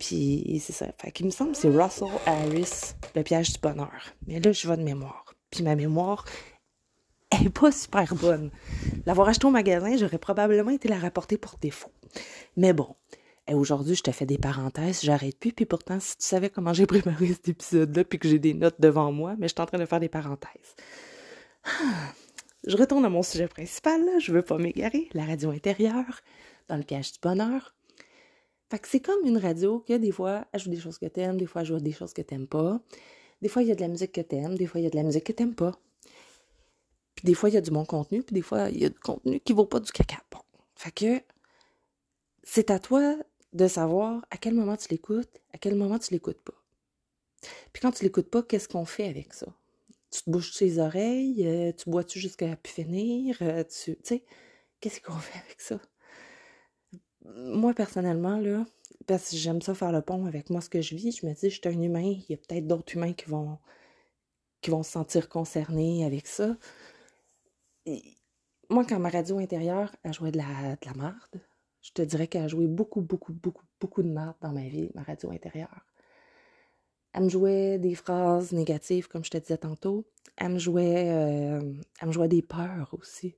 Puis 0.00 0.60
c'est 0.60 0.72
ça. 0.72 0.86
Fait 0.98 1.12
qu'il 1.12 1.26
me 1.26 1.30
semble 1.30 1.52
que 1.52 1.58
c'est 1.58 1.68
Russell 1.68 2.08
Harris, 2.26 2.94
Le 3.14 3.22
piège 3.22 3.52
du 3.52 3.60
bonheur. 3.60 4.14
Mais 4.26 4.40
là, 4.40 4.50
je 4.50 4.66
vais 4.66 4.76
de 4.76 4.82
mémoire. 4.82 5.32
Puis 5.52 5.62
ma 5.62 5.76
mémoire 5.76 6.24
pas 7.50 7.72
super 7.72 8.14
bonne. 8.14 8.50
L'avoir 9.06 9.28
acheté 9.28 9.46
au 9.46 9.50
magasin, 9.50 9.96
j'aurais 9.96 10.18
probablement 10.18 10.70
été 10.70 10.88
la 10.88 10.98
rapporter 10.98 11.36
pour 11.36 11.56
défaut. 11.60 11.92
Mais 12.56 12.72
bon, 12.72 12.94
Et 13.48 13.54
aujourd'hui, 13.54 13.96
je 13.96 14.02
te 14.02 14.12
fais 14.12 14.24
des 14.26 14.38
parenthèses, 14.38 15.02
j'arrête 15.02 15.36
plus, 15.38 15.52
puis 15.52 15.66
pourtant, 15.66 15.98
si 15.98 16.16
tu 16.16 16.24
savais 16.24 16.48
comment 16.48 16.72
j'ai 16.72 16.86
préparé 16.86 17.26
cet 17.28 17.48
épisode-là, 17.48 18.04
puis 18.04 18.18
que 18.18 18.28
j'ai 18.28 18.38
des 18.38 18.54
notes 18.54 18.80
devant 18.80 19.10
moi, 19.10 19.34
mais 19.38 19.48
je 19.48 19.54
suis 19.54 19.60
en 19.62 19.66
train 19.66 19.78
de 19.78 19.86
faire 19.86 20.00
des 20.00 20.08
parenthèses. 20.08 20.76
Je 22.64 22.76
retourne 22.76 23.04
à 23.04 23.08
mon 23.08 23.24
sujet 23.24 23.48
principal, 23.48 24.00
je 24.20 24.30
veux 24.30 24.42
pas 24.42 24.56
m'égarer, 24.56 25.08
la 25.14 25.24
radio 25.24 25.50
intérieure, 25.50 26.20
dans 26.68 26.76
le 26.76 26.84
piège 26.84 27.10
du 27.10 27.18
bonheur. 27.20 27.74
Fait 28.70 28.78
que 28.78 28.86
c'est 28.86 29.00
comme 29.00 29.26
une 29.26 29.36
radio 29.36 29.80
que 29.80 29.94
des 29.94 30.12
fois, 30.12 30.46
elle 30.52 30.60
joue 30.60 30.70
des 30.70 30.78
choses 30.78 30.96
que 30.96 31.06
t'aimes, 31.06 31.36
des 31.38 31.46
fois, 31.46 31.62
elle 31.62 31.66
joue 31.66 31.80
des 31.80 31.90
choses 31.90 32.12
que 32.12 32.22
t'aimes 32.22 32.46
pas. 32.46 32.80
Des 33.42 33.48
fois, 33.48 33.62
il 33.62 33.68
y 33.68 33.72
a 33.72 33.74
de 33.74 33.80
la 33.80 33.88
musique 33.88 34.12
que 34.12 34.20
t'aimes, 34.20 34.54
des 34.54 34.66
fois, 34.66 34.80
il 34.80 34.84
y 34.84 34.86
a 34.86 34.90
de 34.90 34.96
la 34.96 35.02
musique 35.02 35.24
que 35.24 35.32
t'aimes 35.32 35.56
pas. 35.56 35.72
Des 37.24 37.34
fois, 37.34 37.48
il 37.48 37.54
y 37.54 37.58
a 37.58 37.60
du 37.60 37.70
bon 37.70 37.84
contenu, 37.84 38.22
puis 38.22 38.34
des 38.34 38.42
fois, 38.42 38.68
il 38.70 38.80
y 38.80 38.84
a 38.84 38.88
du 38.88 38.98
contenu 38.98 39.40
qui 39.40 39.52
vaut 39.52 39.66
pas 39.66 39.80
du 39.80 39.92
caca. 39.92 40.22
Bon. 40.30 40.40
Fait 40.74 40.90
que 40.90 41.22
c'est 42.42 42.70
à 42.70 42.78
toi 42.78 43.16
de 43.52 43.68
savoir 43.68 44.24
à 44.30 44.36
quel 44.36 44.54
moment 44.54 44.76
tu 44.76 44.88
l'écoutes, 44.88 45.40
à 45.52 45.58
quel 45.58 45.74
moment 45.76 45.98
tu 45.98 46.12
l'écoutes 46.12 46.40
pas. 46.40 46.54
Puis 47.72 47.80
quand 47.80 47.92
tu 47.92 48.04
l'écoutes 48.04 48.30
pas, 48.30 48.42
qu'est-ce 48.42 48.68
qu'on 48.68 48.84
fait 48.84 49.08
avec 49.08 49.34
ça? 49.34 49.46
Tu 50.10 50.22
te 50.22 50.30
bouches 50.30 50.56
tes 50.56 50.78
oreilles, 50.78 51.46
euh, 51.46 51.72
tu 51.72 51.88
bois-tu 51.90 52.18
jusqu'à 52.18 52.56
pu 52.56 52.70
finir, 52.70 53.38
euh, 53.42 53.64
tu 53.64 53.96
sais, 54.02 54.24
qu'est-ce 54.80 55.00
qu'on 55.00 55.12
fait 55.12 55.38
avec 55.38 55.60
ça? 55.60 55.80
Moi, 57.24 57.72
personnellement, 57.72 58.38
là, 58.38 58.66
parce 59.06 59.30
que 59.30 59.36
j'aime 59.36 59.62
ça 59.62 59.74
faire 59.74 59.92
le 59.92 60.02
pont 60.02 60.26
avec 60.26 60.50
moi, 60.50 60.60
ce 60.60 60.68
que 60.68 60.80
je 60.80 60.94
vis, 60.94 61.18
je 61.20 61.26
me 61.26 61.32
dis, 61.32 61.50
je 61.50 61.60
suis 61.60 61.68
un 61.68 61.80
humain, 61.80 62.02
il 62.02 62.24
y 62.28 62.34
a 62.34 62.36
peut-être 62.36 62.66
d'autres 62.66 62.94
humains 62.94 63.12
qui 63.12 63.26
vont, 63.26 63.58
qui 64.60 64.70
vont 64.70 64.82
se 64.82 64.92
sentir 64.92 65.28
concernés 65.28 66.04
avec 66.04 66.26
ça. 66.26 66.56
Moi, 68.70 68.84
quand 68.84 68.98
ma 68.98 69.10
radio 69.10 69.38
intérieure 69.38 69.94
a 70.04 70.12
joué 70.12 70.30
de 70.30 70.38
la, 70.38 70.76
de 70.76 71.10
je 71.82 71.90
te 71.90 72.02
dirais 72.02 72.28
qu'elle 72.28 72.44
a 72.44 72.48
joué 72.48 72.66
beaucoup, 72.66 73.00
beaucoup, 73.00 73.32
beaucoup, 73.32 73.64
beaucoup 73.80 74.02
de 74.02 74.08
marde 74.08 74.36
dans 74.40 74.52
ma 74.52 74.68
vie, 74.68 74.90
ma 74.94 75.02
radio 75.02 75.30
intérieure. 75.30 75.84
Elle 77.12 77.24
me 77.24 77.28
jouait 77.28 77.78
des 77.78 77.94
phrases 77.94 78.52
négatives, 78.52 79.08
comme 79.08 79.24
je 79.24 79.30
te 79.30 79.38
disais 79.38 79.58
tantôt. 79.58 80.06
Elle 80.36 80.52
me 80.52 80.58
jouait, 80.58 81.10
euh, 81.10 81.74
elle 82.00 82.08
me 82.08 82.12
jouait 82.12 82.28
des 82.28 82.40
peurs 82.40 82.88
aussi. 82.92 83.36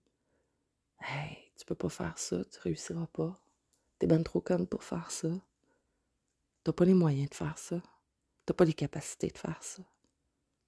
Hey, 1.00 1.38
tu 1.58 1.64
peux 1.64 1.74
pas 1.74 1.88
faire 1.88 2.18
ça, 2.18 2.44
tu 2.44 2.60
réussiras 2.60 3.08
pas. 3.12 3.40
T'es 3.98 4.06
ben 4.06 4.22
trop 4.22 4.40
conne 4.40 4.66
pour 4.66 4.84
faire 4.84 5.10
ça. 5.10 5.28
T'as 6.62 6.72
pas 6.72 6.84
les 6.84 6.94
moyens 6.94 7.30
de 7.30 7.34
faire 7.34 7.58
ça. 7.58 7.82
T'as 8.46 8.54
pas 8.54 8.64
les 8.64 8.74
capacités 8.74 9.28
de 9.28 9.38
faire 9.38 9.62
ça. 9.62 9.82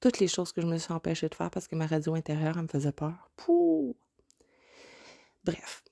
Toutes 0.01 0.19
les 0.19 0.29
choses 0.29 0.53
que 0.53 0.61
je 0.61 0.67
me 0.67 0.79
suis 0.79 0.93
empêchée 0.93 1.29
de 1.29 1.35
faire 1.35 1.51
parce 1.51 1.69
que 1.69 1.77
ma 1.77 1.87
radio 1.87 2.15
intérieure, 2.15 2.57
elle 2.57 2.65
me 2.65 2.69
faisait 2.69 2.93
peur. 2.93 3.31
Pouh! 3.37 3.97
Bref, 5.45 5.85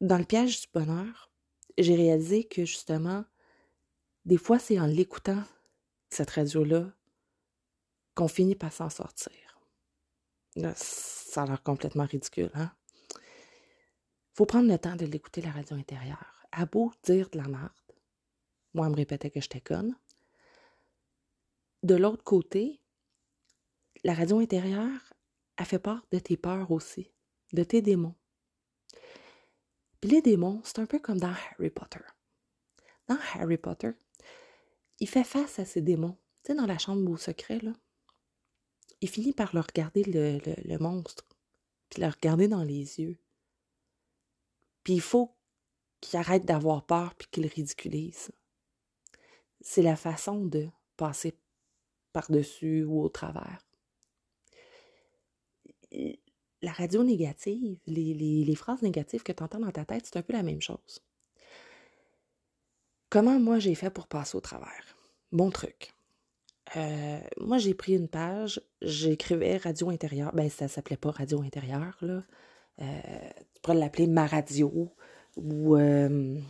dans 0.00 0.18
le 0.18 0.24
piège 0.24 0.62
du 0.62 0.66
bonheur, 0.72 1.30
j'ai 1.78 1.94
réalisé 1.94 2.44
que 2.44 2.64
justement, 2.64 3.24
des 4.24 4.38
fois, 4.38 4.58
c'est 4.58 4.80
en 4.80 4.86
l'écoutant, 4.86 5.42
cette 6.10 6.30
radio-là, 6.30 6.90
qu'on 8.14 8.28
finit 8.28 8.54
par 8.54 8.72
s'en 8.72 8.90
sortir. 8.90 9.32
Ça 10.76 11.42
a 11.42 11.46
l'air 11.46 11.62
complètement 11.62 12.04
ridicule, 12.04 12.50
hein? 12.54 12.72
Faut 14.34 14.46
prendre 14.46 14.68
le 14.68 14.78
temps 14.78 14.96
de 14.96 15.06
l'écouter, 15.06 15.40
la 15.42 15.50
radio 15.50 15.76
intérieure. 15.76 16.46
À 16.52 16.66
beau 16.66 16.92
dire 17.04 17.28
de 17.30 17.38
la 17.38 17.48
merde, 17.48 17.70
moi, 18.72 18.86
elle 18.86 18.92
me 18.92 18.96
répétait 18.96 19.30
que 19.30 19.40
j'étais 19.40 19.60
conne. 19.60 19.96
De 21.82 21.94
l'autre 21.94 22.24
côté, 22.24 22.80
la 24.04 24.14
radio 24.14 24.38
intérieure 24.38 25.14
a 25.56 25.64
fait 25.64 25.78
part 25.78 26.06
de 26.12 26.18
tes 26.18 26.36
peurs 26.36 26.70
aussi, 26.70 27.10
de 27.52 27.64
tes 27.64 27.82
démons. 27.82 28.14
Puis 30.00 30.10
les 30.10 30.22
démons, 30.22 30.60
c'est 30.64 30.78
un 30.78 30.86
peu 30.86 30.98
comme 30.98 31.18
dans 31.18 31.34
Harry 31.50 31.70
Potter. 31.70 32.00
Dans 33.08 33.18
Harry 33.34 33.56
Potter, 33.56 33.90
il 35.00 35.08
fait 35.08 35.24
face 35.24 35.58
à 35.58 35.64
ses 35.64 35.80
démons. 35.80 36.16
Tu 36.42 36.52
sais, 36.52 36.54
dans 36.54 36.66
la 36.66 36.78
chambre 36.78 37.10
au 37.10 37.16
secret, 37.16 37.58
là. 37.60 37.72
Il 39.00 39.08
finit 39.08 39.32
par 39.32 39.54
le 39.54 39.60
regarder, 39.60 40.04
le, 40.04 40.78
monstre, 40.78 41.24
puis 41.90 42.00
le 42.00 42.08
regarder 42.08 42.48
dans 42.48 42.62
les 42.62 43.00
yeux. 43.00 43.18
Puis 44.82 44.94
il 44.94 45.00
faut 45.00 45.34
qu'il 46.00 46.18
arrête 46.18 46.44
d'avoir 46.44 46.86
peur 46.86 47.14
puis 47.14 47.28
qu'il 47.30 47.46
ridiculise 47.46 48.30
c'est 49.64 49.82
la 49.82 49.96
façon 49.96 50.44
de 50.44 50.68
passer 50.96 51.36
par-dessus 52.12 52.84
ou 52.84 53.02
au 53.02 53.08
travers. 53.08 53.63
La 56.62 56.72
radio 56.72 57.04
négative, 57.04 57.78
les, 57.86 58.54
phrases 58.54 58.82
négatives 58.82 59.22
que 59.22 59.32
tu 59.32 59.42
entends 59.42 59.60
dans 59.60 59.70
ta 59.70 59.84
tête, 59.84 60.06
c'est 60.06 60.16
un 60.16 60.22
peu 60.22 60.32
la 60.32 60.42
même 60.42 60.62
chose. 60.62 61.02
Comment 63.10 63.38
moi 63.38 63.58
j'ai 63.58 63.74
fait 63.74 63.90
pour 63.90 64.06
passer 64.06 64.36
au 64.36 64.40
travers? 64.40 64.96
Bon 65.30 65.50
truc. 65.50 65.94
Euh, 66.76 67.20
moi, 67.38 67.58
j'ai 67.58 67.74
pris 67.74 67.94
une 67.94 68.08
page, 68.08 68.60
j'écrivais 68.80 69.58
radio 69.58 69.90
intérieure. 69.90 70.32
Ben, 70.34 70.48
ça 70.48 70.68
s'appelait 70.68 70.96
pas 70.96 71.10
radio 71.10 71.42
intérieure, 71.42 71.96
là. 72.00 72.22
Euh, 72.80 73.30
tu 73.54 73.60
pourrais 73.62 73.76
l'appeler 73.76 74.06
ma 74.08 74.26
radio 74.26 74.90
ou 75.36 75.76
euh, 75.76 76.40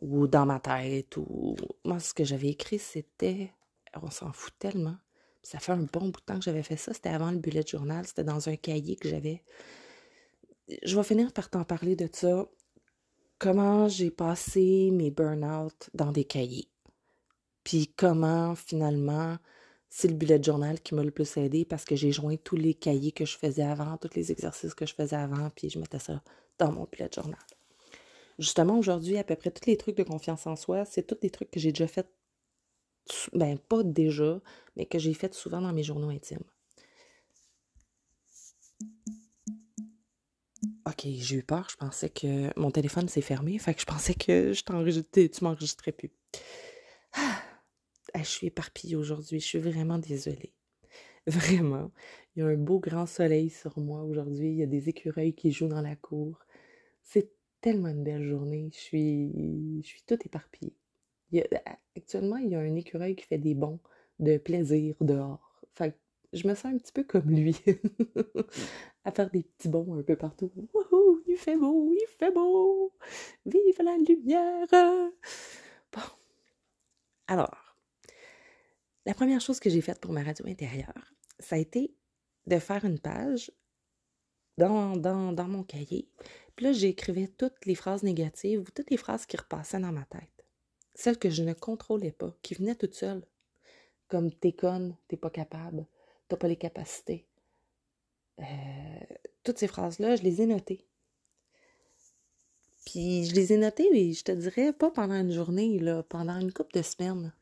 ou 0.00 0.26
dans 0.26 0.46
ma 0.46 0.58
tête. 0.60 1.16
Ou... 1.16 1.56
Moi, 1.84 2.00
ce 2.00 2.14
que 2.14 2.24
j'avais 2.24 2.48
écrit, 2.48 2.78
c'était. 2.78 3.52
On 4.02 4.10
s'en 4.10 4.32
fout 4.32 4.54
tellement. 4.58 4.96
Ça 5.42 5.58
fait 5.58 5.72
un 5.72 5.86
bon 5.92 6.08
bout 6.08 6.20
de 6.20 6.24
temps 6.26 6.38
que 6.38 6.44
j'avais 6.44 6.62
fait 6.62 6.76
ça. 6.76 6.92
C'était 6.92 7.08
avant 7.08 7.30
le 7.30 7.38
bullet 7.38 7.64
journal. 7.66 8.06
C'était 8.06 8.24
dans 8.24 8.48
un 8.48 8.56
cahier 8.56 8.96
que 8.96 9.08
j'avais. 9.08 9.42
Je 10.82 10.96
vais 10.96 11.02
finir 11.02 11.32
par 11.32 11.50
t'en 11.50 11.64
parler 11.64 11.96
de 11.96 12.08
ça. 12.12 12.46
Comment 13.38 13.88
j'ai 13.88 14.10
passé 14.10 14.90
mes 14.92 15.10
burn-out 15.10 15.90
dans 15.94 16.12
des 16.12 16.24
cahiers. 16.24 16.68
Puis 17.64 17.92
comment, 17.96 18.54
finalement, 18.54 19.38
c'est 19.88 20.08
le 20.08 20.14
bullet 20.14 20.42
journal 20.42 20.80
qui 20.80 20.94
m'a 20.94 21.02
le 21.02 21.10
plus 21.10 21.36
aidé 21.36 21.64
parce 21.64 21.84
que 21.84 21.96
j'ai 21.96 22.12
joint 22.12 22.36
tous 22.36 22.56
les 22.56 22.74
cahiers 22.74 23.12
que 23.12 23.24
je 23.24 23.36
faisais 23.36 23.62
avant, 23.62 23.96
tous 23.96 24.14
les 24.14 24.30
exercices 24.30 24.74
que 24.74 24.86
je 24.86 24.94
faisais 24.94 25.16
avant, 25.16 25.50
puis 25.50 25.68
je 25.68 25.78
mettais 25.78 25.98
ça 25.98 26.22
dans 26.58 26.70
mon 26.72 26.86
bullet 26.90 27.10
journal. 27.12 27.40
Justement, 28.38 28.78
aujourd'hui, 28.78 29.18
à 29.18 29.24
peu 29.24 29.36
près 29.36 29.50
tous 29.50 29.66
les 29.66 29.76
trucs 29.76 29.96
de 29.96 30.02
confiance 30.02 30.46
en 30.46 30.56
soi, 30.56 30.84
c'est 30.84 31.06
tous 31.06 31.18
des 31.20 31.30
trucs 31.30 31.50
que 31.50 31.60
j'ai 31.60 31.72
déjà 31.72 31.88
fait, 31.88 32.06
ben 33.32 33.58
pas 33.58 33.82
déjà, 33.82 34.40
mais 34.76 34.86
que 34.86 34.98
j'ai 34.98 35.14
fait 35.14 35.34
souvent 35.34 35.60
dans 35.60 35.72
mes 35.72 35.82
journaux 35.82 36.10
intimes. 36.10 36.44
Ok, 40.86 41.02
j'ai 41.04 41.36
eu 41.36 41.42
peur, 41.42 41.68
je 41.70 41.76
pensais 41.76 42.08
que 42.08 42.58
mon 42.58 42.70
téléphone 42.70 43.08
s'est 43.08 43.20
fermé, 43.20 43.58
fait 43.58 43.74
que 43.74 43.80
je 43.80 43.86
pensais 43.86 44.14
que 44.14 44.52
je 44.52 44.62
tu 44.62 45.44
m'enregistrais 45.44 45.92
plus. 45.92 46.10
Ah, 48.14 48.22
je 48.22 48.28
suis 48.28 48.48
éparpillée 48.48 48.96
aujourd'hui, 48.96 49.40
je 49.40 49.46
suis 49.46 49.58
vraiment 49.58 49.98
désolée. 49.98 50.52
Vraiment. 51.26 51.92
Il 52.34 52.40
y 52.40 52.42
a 52.42 52.46
un 52.46 52.56
beau 52.56 52.80
grand 52.80 53.06
soleil 53.06 53.50
sur 53.50 53.78
moi 53.78 54.02
aujourd'hui, 54.02 54.48
il 54.48 54.56
y 54.56 54.62
a 54.62 54.66
des 54.66 54.88
écureuils 54.88 55.34
qui 55.34 55.52
jouent 55.52 55.68
dans 55.68 55.82
la 55.82 55.96
cour. 55.96 56.40
C'est 57.02 57.30
tellement 57.60 57.88
une 57.88 58.02
belle 58.02 58.24
journée. 58.24 58.70
Je 58.72 58.78
suis, 58.78 59.82
je 59.82 59.86
suis 59.86 60.02
toute 60.02 60.26
éparpillée. 60.26 60.79
Actuellement, 61.96 62.36
il 62.36 62.50
y 62.50 62.54
a 62.54 62.60
un 62.60 62.74
écureuil 62.74 63.16
qui 63.16 63.24
fait 63.24 63.38
des 63.38 63.54
bons 63.54 63.80
de 64.18 64.38
plaisir 64.38 64.94
dehors. 65.00 65.62
Fait 65.74 65.96
je 66.32 66.46
me 66.46 66.54
sens 66.54 66.66
un 66.66 66.78
petit 66.78 66.92
peu 66.92 67.02
comme 67.02 67.28
lui, 67.28 67.56
à 69.04 69.10
faire 69.10 69.30
des 69.30 69.42
petits 69.42 69.68
bons 69.68 69.98
un 69.98 70.02
peu 70.02 70.14
partout. 70.14 70.52
Wouhou, 70.72 71.22
il 71.26 71.36
fait 71.36 71.56
beau, 71.56 71.92
il 71.92 72.06
fait 72.18 72.30
beau, 72.30 72.92
vive 73.46 73.82
la 73.82 73.96
lumière. 73.96 74.66
Bon. 75.92 76.00
Alors, 77.26 77.76
la 79.06 79.14
première 79.14 79.40
chose 79.40 79.58
que 79.58 79.70
j'ai 79.70 79.80
faite 79.80 80.00
pour 80.00 80.12
ma 80.12 80.22
radio 80.22 80.46
intérieure, 80.46 81.12
ça 81.40 81.56
a 81.56 81.58
été 81.58 81.96
de 82.46 82.58
faire 82.60 82.84
une 82.84 83.00
page 83.00 83.50
dans, 84.56 84.96
dans, 84.96 85.32
dans 85.32 85.48
mon 85.48 85.64
cahier 85.64 86.08
puis 86.60 86.66
là, 86.66 86.72
j'écrivais 86.72 87.26
toutes 87.26 87.64
les 87.64 87.74
phrases 87.74 88.02
négatives 88.02 88.60
ou 88.60 88.70
toutes 88.70 88.90
les 88.90 88.98
phrases 88.98 89.24
qui 89.24 89.38
repassaient 89.38 89.80
dans 89.80 89.92
ma 89.92 90.04
tête. 90.04 90.39
Celles 90.94 91.18
que 91.18 91.30
je 91.30 91.42
ne 91.42 91.52
contrôlais 91.52 92.12
pas, 92.12 92.34
qui 92.42 92.54
venaient 92.54 92.74
toutes 92.74 92.94
seules. 92.94 93.24
Comme 94.08 94.32
t'es 94.32 94.52
conne, 94.52 94.96
t'es 95.08 95.16
pas 95.16 95.30
capable, 95.30 95.86
t'as 96.28 96.36
pas 96.36 96.48
les 96.48 96.56
capacités. 96.56 97.26
Euh, 98.40 98.44
toutes 99.44 99.58
ces 99.58 99.68
phrases-là, 99.68 100.16
je 100.16 100.22
les 100.22 100.42
ai 100.42 100.46
notées. 100.46 100.84
Puis 102.86 103.26
je 103.26 103.34
les 103.34 103.52
ai 103.52 103.56
notées, 103.56 103.88
mais 103.92 104.12
je 104.12 104.24
te 104.24 104.32
dirais 104.32 104.72
pas 104.72 104.90
pendant 104.90 105.14
une 105.14 105.32
journée, 105.32 105.80
pendant 106.08 106.40
une 106.40 106.52
couple 106.52 106.76
de 106.78 106.82
semaines. 106.82 107.32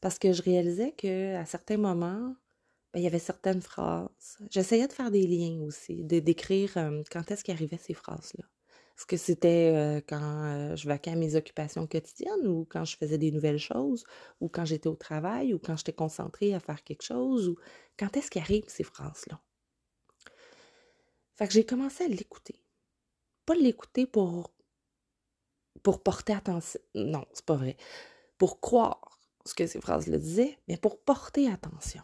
Parce 0.00 0.18
que 0.18 0.32
je 0.32 0.42
réalisais 0.42 0.92
que 0.92 1.36
à 1.36 1.44
certains 1.44 1.76
moments, 1.76 2.34
ben, 2.92 3.00
il 3.00 3.02
y 3.02 3.06
avait 3.06 3.18
certaines 3.18 3.62
phrases. 3.62 4.38
J'essayais 4.50 4.88
de 4.88 4.92
faire 4.92 5.10
des 5.10 5.26
liens 5.26 5.60
aussi, 5.62 6.04
de 6.04 6.18
décrire 6.18 6.76
euh, 6.78 7.02
quand 7.10 7.30
est-ce 7.30 7.44
qu'arrivaient 7.44 7.78
ces 7.78 7.94
phrases-là. 7.94 8.44
Est-ce 8.96 9.06
que 9.06 9.16
c'était 9.16 10.02
quand 10.08 10.74
je 10.76 10.88
vaquais 10.88 11.10
à 11.10 11.16
mes 11.16 11.34
occupations 11.36 11.86
quotidiennes 11.86 12.46
ou 12.46 12.66
quand 12.68 12.84
je 12.84 12.96
faisais 12.96 13.18
des 13.18 13.30
nouvelles 13.30 13.58
choses 13.58 14.04
ou 14.40 14.48
quand 14.48 14.64
j'étais 14.64 14.88
au 14.88 14.96
travail 14.96 15.52
ou 15.52 15.58
quand 15.58 15.76
j'étais 15.76 15.92
concentrée 15.92 16.54
à 16.54 16.60
faire 16.60 16.82
quelque 16.82 17.02
chose 17.02 17.48
ou 17.48 17.56
quand 17.98 18.16
est-ce 18.16 18.30
qu'arrivent 18.30 18.64
ces 18.68 18.84
phrases-là? 18.84 19.40
Fait 21.34 21.46
que 21.46 21.52
j'ai 21.52 21.66
commencé 21.66 22.04
à 22.04 22.08
l'écouter. 22.08 22.62
Pas 23.44 23.54
l'écouter 23.54 24.06
pour 24.06 24.52
pour 25.82 26.02
porter 26.02 26.32
attention. 26.32 26.80
Non, 26.94 27.24
c'est 27.32 27.44
pas 27.44 27.56
vrai. 27.56 27.76
Pour 28.38 28.60
croire 28.60 29.20
ce 29.44 29.54
que 29.54 29.66
ces 29.66 29.80
phrases-là 29.80 30.18
disaient, 30.18 30.58
mais 30.68 30.76
pour 30.76 31.00
porter 31.04 31.48
attention. 31.50 32.02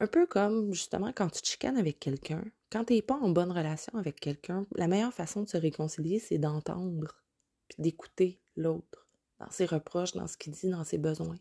Un 0.00 0.06
peu 0.06 0.26
comme, 0.26 0.72
justement, 0.72 1.12
quand 1.12 1.28
tu 1.28 1.44
chicanes 1.44 1.76
avec 1.76 1.98
quelqu'un, 1.98 2.44
quand 2.70 2.84
tu 2.84 2.94
n'es 2.94 3.02
pas 3.02 3.16
en 3.16 3.30
bonne 3.30 3.50
relation 3.50 3.92
avec 3.94 4.20
quelqu'un, 4.20 4.66
la 4.76 4.86
meilleure 4.86 5.12
façon 5.12 5.42
de 5.42 5.48
se 5.48 5.56
réconcilier, 5.56 6.20
c'est 6.20 6.38
d'entendre, 6.38 7.20
puis 7.68 7.82
d'écouter 7.82 8.40
l'autre, 8.56 9.08
dans 9.40 9.50
ses 9.50 9.66
reproches, 9.66 10.12
dans 10.12 10.28
ce 10.28 10.36
qu'il 10.36 10.52
dit, 10.52 10.70
dans 10.70 10.84
ses 10.84 10.98
besoins. 10.98 11.38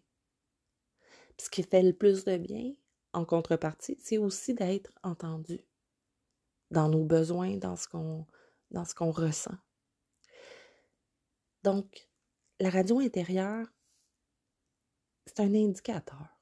Puis 1.38 1.46
ce 1.46 1.50
qui 1.52 1.62
fait 1.62 1.84
le 1.84 1.94
plus 1.94 2.24
de 2.26 2.38
bien, 2.38 2.74
en 3.14 3.26
contrepartie, 3.26 3.98
c'est 4.02 4.18
aussi 4.18 4.54
d'être 4.56 4.92
entendu 5.04 5.60
dans 6.72 6.90
nos 6.90 7.06
besoins, 7.06 7.58
dans 7.58 7.76
ce 7.76 7.88
qu'on 7.88 9.12
ressent. 9.12 9.56
Donc, 11.64 12.10
la 12.60 12.70
radio 12.70 13.00
intérieure, 13.00 13.68
c'est 15.28 15.42
un 15.42 15.54
indicateur. 15.54 16.37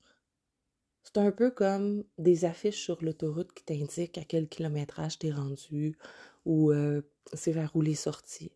C'est 1.16 1.22
un 1.22 1.32
peu 1.32 1.50
comme 1.50 2.04
des 2.18 2.44
affiches 2.44 2.84
sur 2.84 3.02
l'autoroute 3.02 3.54
qui 3.54 3.64
t'indiquent 3.64 4.18
à 4.18 4.26
quel 4.26 4.50
kilométrage 4.50 5.18
t'es 5.18 5.32
rendu 5.32 5.98
ou 6.44 6.74
euh, 6.74 7.04
c'est 7.32 7.54
vers 7.54 7.74
où 7.74 7.82
les 7.82 7.96
sorties. 7.96 8.52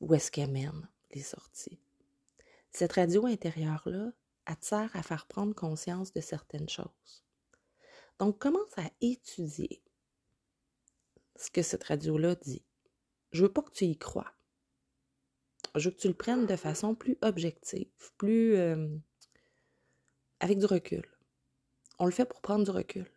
Où 0.00 0.12
est-ce 0.14 0.32
qu'elle 0.32 0.50
mène 0.50 0.88
les 1.12 1.22
sorties. 1.22 1.78
Cette 2.72 2.94
radio 2.94 3.24
intérieure-là, 3.24 4.10
sert 4.60 4.90
à 4.96 5.02
faire 5.04 5.26
prendre 5.26 5.54
conscience 5.54 6.12
de 6.12 6.20
certaines 6.20 6.68
choses. 6.68 7.22
Donc, 8.18 8.40
commence 8.40 8.76
à 8.76 8.90
étudier 9.00 9.84
ce 11.36 11.52
que 11.52 11.62
cette 11.62 11.84
radio-là 11.84 12.34
dit. 12.34 12.64
Je 13.30 13.42
veux 13.42 13.52
pas 13.52 13.62
que 13.62 13.70
tu 13.70 13.84
y 13.84 13.96
crois. 13.96 14.32
Je 15.76 15.88
veux 15.88 15.94
que 15.94 16.00
tu 16.00 16.08
le 16.08 16.14
prennes 16.14 16.46
de 16.46 16.56
façon 16.56 16.96
plus 16.96 17.16
objective, 17.22 17.92
plus 18.18 18.56
euh, 18.56 18.88
avec 20.40 20.58
du 20.58 20.66
recul. 20.66 21.04
On 21.98 22.06
le 22.06 22.12
fait 22.12 22.24
pour 22.24 22.40
prendre 22.40 22.64
du 22.64 22.70
recul. 22.70 23.10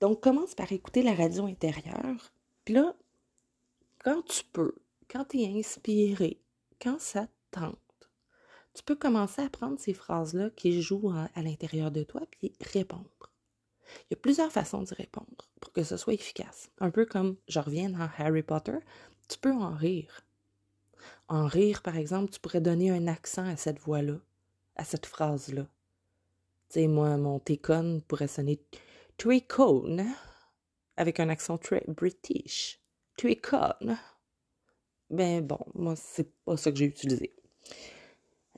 Donc, 0.00 0.22
commence 0.22 0.54
par 0.54 0.72
écouter 0.72 1.02
la 1.02 1.14
radio 1.14 1.46
intérieure. 1.46 2.32
Puis 2.64 2.74
là, 2.74 2.94
quand 4.02 4.22
tu 4.22 4.44
peux, 4.44 4.74
quand 5.10 5.26
tu 5.26 5.40
es 5.40 5.58
inspiré, 5.58 6.40
quand 6.80 7.00
ça 7.00 7.28
tente, 7.50 7.78
tu 8.74 8.82
peux 8.82 8.96
commencer 8.96 9.42
à 9.42 9.50
prendre 9.50 9.78
ces 9.78 9.94
phrases-là 9.94 10.50
qui 10.50 10.80
jouent 10.80 11.10
à, 11.10 11.42
l'intérieur 11.42 11.90
de 11.90 12.02
toi 12.02 12.22
puis 12.30 12.52
répondre. 12.72 13.10
Il 14.04 14.12
y 14.12 14.14
a 14.14 14.20
plusieurs 14.20 14.52
façons 14.52 14.82
d'y 14.82 14.94
répondre 14.94 15.50
pour 15.60 15.72
que 15.72 15.82
ce 15.82 15.96
soit 15.96 16.14
efficace. 16.14 16.70
Un 16.78 16.90
peu 16.90 17.04
comme 17.04 17.36
je 17.48 17.58
reviens 17.58 17.90
dans 17.90 18.08
Harry 18.18 18.42
Potter, 18.42 18.78
tu 19.28 19.38
peux 19.38 19.52
en 19.52 19.74
rire. 19.74 20.22
En 21.28 21.46
rire, 21.46 21.82
par 21.82 21.96
exemple, 21.96 22.30
tu 22.30 22.40
pourrais 22.40 22.60
donner 22.60 22.90
un 22.90 23.06
accent 23.06 23.44
à 23.44 23.56
cette 23.56 23.80
voix-là, 23.80 24.18
à 24.80 24.84
cette 24.84 25.04
phrase-là. 25.04 25.64
Tu 26.70 26.80
sais, 26.80 26.86
moi, 26.86 27.16
mon 27.18 27.38
técon 27.38 28.00
pourrait 28.08 28.28
sonner 28.28 28.64
es 29.26 29.46
avec 30.96 31.20
un 31.20 31.28
accent 31.28 31.58
très 31.58 31.84
british. 31.86 32.80
Tu 33.18 33.30
es 33.30 33.36
con. 33.36 33.74
Ben 35.10 35.46
bon, 35.46 35.58
moi, 35.74 35.96
c'est 35.96 36.32
pas 36.44 36.56
ça 36.56 36.72
que 36.72 36.78
j'ai 36.78 36.86
utilisé. 36.86 37.34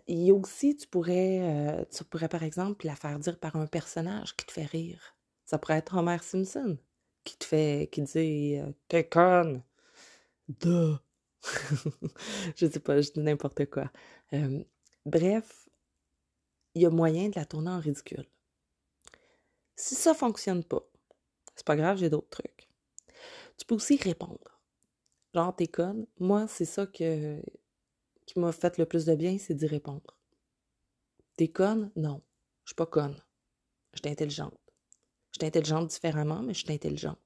A 0.08 0.32
aussi, 0.32 0.76
tu 0.76 0.86
pourrais, 0.86 1.40
euh, 1.40 1.84
tu 1.90 2.04
pourrais 2.04 2.28
par 2.28 2.44
exemple 2.44 2.86
la 2.86 2.94
faire 2.94 3.18
dire 3.18 3.38
par 3.40 3.56
un 3.56 3.66
personnage 3.66 4.36
qui 4.36 4.46
te 4.46 4.52
fait 4.52 4.66
rire. 4.66 5.16
Ça 5.44 5.58
pourrait 5.58 5.78
être 5.78 5.96
Homer 5.96 6.18
Simpson 6.22 6.78
qui 7.24 7.36
te 7.36 7.44
fait, 7.44 7.88
qui 7.90 8.02
dit 8.02 8.58
euh, 8.58 8.70
T'es. 8.86 9.08
Duh. 10.60 10.94
je 12.56 12.66
sais 12.66 12.80
pas, 12.80 13.00
je 13.00 13.10
dis 13.10 13.20
n'importe 13.20 13.66
quoi. 13.66 13.90
Euh, 14.32 14.62
bref, 15.04 15.61
il 16.74 16.82
y 16.82 16.86
a 16.86 16.90
moyen 16.90 17.28
de 17.28 17.36
la 17.36 17.44
tourner 17.44 17.70
en 17.70 17.80
ridicule. 17.80 18.26
Si 19.76 19.94
ça 19.94 20.14
fonctionne 20.14 20.64
pas, 20.64 20.82
c'est 21.54 21.66
pas 21.66 21.76
grave, 21.76 21.98
j'ai 21.98 22.10
d'autres 22.10 22.30
trucs. 22.30 22.68
Tu 23.58 23.66
peux 23.66 23.74
aussi 23.74 23.96
répondre. 23.96 24.60
Genre, 25.34 25.54
t'es 25.54 25.66
conne. 25.66 26.06
Moi, 26.18 26.46
c'est 26.46 26.64
ça 26.64 26.86
que, 26.86 27.42
qui 28.26 28.38
m'a 28.38 28.52
fait 28.52 28.78
le 28.78 28.86
plus 28.86 29.04
de 29.06 29.14
bien, 29.14 29.38
c'est 29.38 29.54
d'y 29.54 29.66
répondre. 29.66 30.18
T'es 31.36 31.48
conne? 31.48 31.90
Non. 31.96 32.22
Je 32.64 32.70
suis 32.70 32.76
pas 32.76 32.86
conne. 32.86 33.16
Je 33.94 34.00
suis 34.00 34.10
intelligente. 34.10 34.58
Je 35.32 35.38
suis 35.38 35.46
intelligente 35.46 35.88
différemment, 35.88 36.42
mais 36.42 36.54
je 36.54 36.64
suis 36.64 36.72
intelligente. 36.72 37.18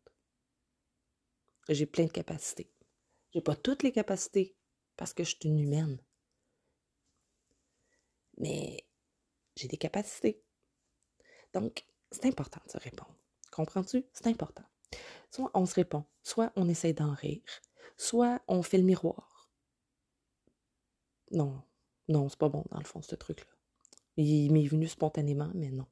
J'ai 1.69 1.87
plein 1.87 2.05
de 2.05 2.13
capacités. 2.13 2.71
J'ai 3.33 3.41
pas 3.41 3.57
toutes 3.57 3.83
les 3.83 3.93
capacités 3.93 4.57
parce 4.97 5.13
que 5.13 5.25
je 5.25 5.31
suis 5.31 5.39
une 5.49 5.59
humaine. 5.59 6.01
Mais 8.39 8.86
j'ai 9.57 9.69
des 9.69 9.77
capacités. 9.77 10.43
Donc, 11.55 11.85
c'est 12.11 12.27
important 12.27 12.61
de 12.67 12.71
se 12.71 12.79
répondre. 12.79 13.17
Comprends-tu? 13.51 14.05
C'est 14.13 14.27
important. 14.27 14.65
Soit 15.31 15.51
on 15.55 15.67
se 15.67 15.75
répond, 15.75 16.05
soit 16.23 16.53
on 16.57 16.69
essaie 16.69 16.93
d'en 16.93 17.13
rire, 17.13 17.43
soit 17.97 18.41
on 18.47 18.63
fait 18.63 18.79
le 18.79 18.85
miroir. 18.85 19.51
Non, 21.33 21.63
non, 22.09 22.29
c'est 22.29 22.39
pas 22.39 22.49
bon 22.49 22.65
dans 22.71 22.79
le 22.79 22.85
fond, 22.85 23.03
ce 23.03 23.15
truc-là. 23.15 23.47
Il 24.17 24.53
m'est 24.53 24.67
venu 24.67 24.87
spontanément, 24.87 25.51
mais 25.55 25.71
non. 25.71 25.87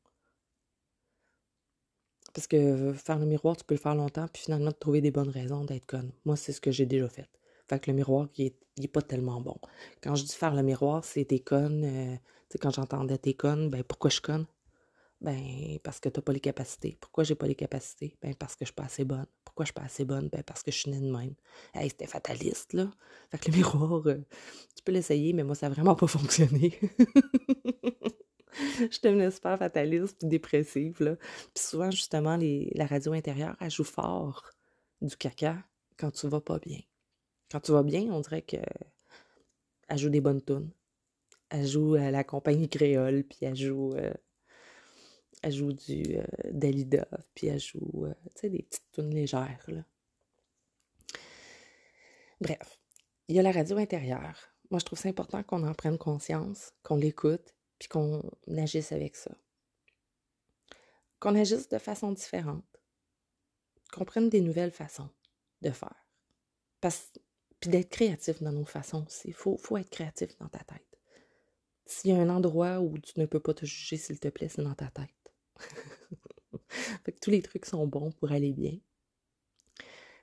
Parce 2.33 2.47
que 2.47 2.93
faire 2.95 3.19
le 3.19 3.27
miroir, 3.27 3.57
tu 3.57 3.65
peux 3.65 3.75
le 3.75 3.81
faire 3.81 3.95
longtemps, 3.95 4.27
puis 4.29 4.43
finalement 4.43 4.73
trouver 4.73 5.01
des 5.01 5.11
bonnes 5.11 5.29
raisons 5.29 5.65
d'être 5.65 5.87
conne. 5.87 6.13
Moi, 6.25 6.37
c'est 6.37 6.53
ce 6.53 6.61
que 6.61 6.73
j'ai 6.73 6.87
déjà 6.87 7.09
fait. 7.09 7.29
Fait 7.69 7.79
que 7.79 7.91
le 7.91 7.97
miroir, 7.97 8.29
il 8.37 8.53
est, 8.77 8.89
pas 8.89 9.03
tellement 9.03 9.41
bon. 9.41 9.57
Quand 10.03 10.15
je 10.15 10.25
dis 10.25 10.35
faire 10.35 10.55
le 10.55 10.63
miroir, 10.63 11.05
c'est 11.05 11.25
t'es 11.27 11.39
conne. 11.39 11.85
Euh, 11.85 12.17
quand 12.59 12.71
j'entendais 12.71 13.19
t'es 13.19 13.35
conne, 13.35 13.71
ben 13.71 13.83
pourquoi 13.85 14.11
je 14.11 14.21
conne? 14.21 14.47
Ben 15.21 15.79
parce 15.83 16.01
que 16.01 16.09
t'as 16.09 16.21
pas 16.21 16.33
les 16.33 16.41
capacités. 16.41 16.99
Pourquoi 17.01 17.25
j'ai 17.25 17.35
pas 17.35 17.47
les 17.47 17.55
capacités? 17.55 18.17
Ben 18.21 18.35
parce 18.35 18.55
que 18.55 18.65
je 18.65 18.67
suis 18.67 18.75
pas 18.75 18.85
assez 18.85 19.05
bonne. 19.05 19.27
Pourquoi 19.45 19.65
je 19.65 19.69
suis 19.69 19.75
pas 19.75 19.83
assez 19.85 20.05
bonne? 20.05 20.29
Ben 20.29 20.43
parce 20.43 20.63
que 20.63 20.71
je 20.71 20.79
suis 20.79 20.91
née 20.91 21.01
de 21.01 21.11
même. 21.11 21.35
Hey, 21.73 21.89
c'était 21.91 22.07
fataliste, 22.07 22.73
là. 22.75 22.91
Fait 23.31 23.39
que 23.39 23.51
le 23.51 23.57
miroir, 23.59 24.07
euh, 24.07 24.25
tu 24.77 24.83
peux 24.85 24.93
l'essayer, 24.93 25.33
mais 25.33 25.45
moi, 25.45 25.55
ça 25.55 25.67
a 25.67 25.71
vraiment 25.71 25.95
pas 25.95 26.07
fonctionné. 26.07 26.79
je 28.55 29.01
devenais 29.03 29.31
super 29.31 29.59
fataliste 29.59 30.23
et 30.25 30.27
dépressive. 30.27 31.03
Là. 31.03 31.17
Puis 31.55 31.65
souvent, 31.65 31.91
justement, 31.91 32.39
la 32.39 32.87
radio 32.87 33.13
intérieure, 33.13 33.57
elle 33.61 33.71
joue 33.71 33.85
fort 33.85 34.51
du 35.01 35.17
caca 35.17 35.57
quand 35.97 36.11
tu 36.11 36.29
vas 36.29 36.41
pas 36.41 36.59
bien. 36.59 36.81
Quand 37.51 37.61
tu 37.61 37.73
vas 37.73 37.83
bien, 37.83 38.03
on 38.13 38.21
dirait 38.21 38.43
que 38.43 38.57
elle 39.89 39.99
joue 39.99 40.09
des 40.09 40.21
bonnes 40.21 40.43
tunes. 40.43 40.71
Elle 41.55 41.69
joue 41.69 41.95
à 41.95 42.11
la 42.11 42.25
compagnie 42.25 42.69
créole, 42.69 43.23
puis 43.23 43.39
elle 43.43 43.55
joue, 43.55 43.93
euh, 43.95 44.13
elle 45.41 45.77
du 45.77 46.17
euh, 46.17 46.25
Dalida, 46.51 47.07
puis 47.33 47.47
elle 47.47 47.61
joue, 47.61 48.07
euh, 48.07 48.15
des 48.43 48.65
petites 48.65 48.91
tunes 48.91 49.15
légères. 49.15 49.65
Bref, 52.41 52.81
il 53.29 53.37
y 53.37 53.39
a 53.39 53.43
la 53.43 53.53
radio 53.53 53.77
intérieure. 53.77 54.37
Moi, 54.73 54.81
je 54.81 54.85
trouve 54.85 54.99
ça 54.99 55.09
important 55.09 55.45
qu'on 55.45 55.63
en 55.65 55.75
prenne 55.75 55.97
conscience, 55.97 56.73
qu'on 56.83 56.97
l'écoute, 56.97 57.55
puis 57.79 57.87
qu'on 57.89 58.29
agisse 58.49 58.91
avec 58.91 59.15
ça. 59.15 59.31
Qu'on 61.21 61.37
agisse 61.37 61.69
de 61.69 61.79
façon 61.79 62.11
différente. 62.11 62.65
Qu'on 63.93 64.05
prenne 64.05 64.29
des 64.29 64.41
nouvelles 64.41 64.73
façons 64.73 65.11
de 65.63 65.71
faire. 65.71 66.05
Parce, 66.81 67.13
puis 67.61 67.71
d'être 67.71 67.91
créatif 67.91 68.43
dans 68.43 68.51
nos 68.51 68.65
façons 68.65 69.07
aussi. 69.07 69.29
Il 69.29 69.35
faut 69.35 69.77
être 69.77 69.91
créatif 69.91 70.37
dans 70.39 70.49
ta 70.49 70.59
tête. 70.65 70.94
S'il 71.87 72.11
y 72.11 72.15
a 72.15 72.21
un 72.21 72.29
endroit 72.29 72.81
où 72.81 72.99
tu 72.99 73.21
ne 73.21 73.27
peux 73.27 73.41
pas 73.41 73.55
te 73.55 73.67
juger, 73.67 73.97
s'il 73.97 74.19
te 74.19 74.29
plaît, 74.29 74.49
c'est 74.49 74.63
dans 74.63 74.75
ta 74.75 74.89
tête. 74.89 75.09
fait 77.05 77.13
que 77.13 77.21
tous 77.21 77.31
les 77.31 77.43
trucs 77.43 77.67
sont 77.67 77.87
bons 77.87 78.13
pour 78.13 78.33
aller 78.33 78.53
bien. 78.53 78.79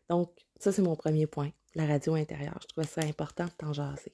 Donc, 0.09 0.31
ça, 0.59 0.71
c'est 0.71 0.81
mon 0.81 0.95
premier 0.95 1.27
point, 1.27 1.51
la 1.75 1.85
radio 1.85 2.15
intérieure. 2.15 2.59
Je 2.61 2.67
trouvais 2.67 2.87
ça 2.87 3.01
important 3.01 3.45
de 3.45 3.51
t'en 3.51 3.73
jaser. 3.73 4.13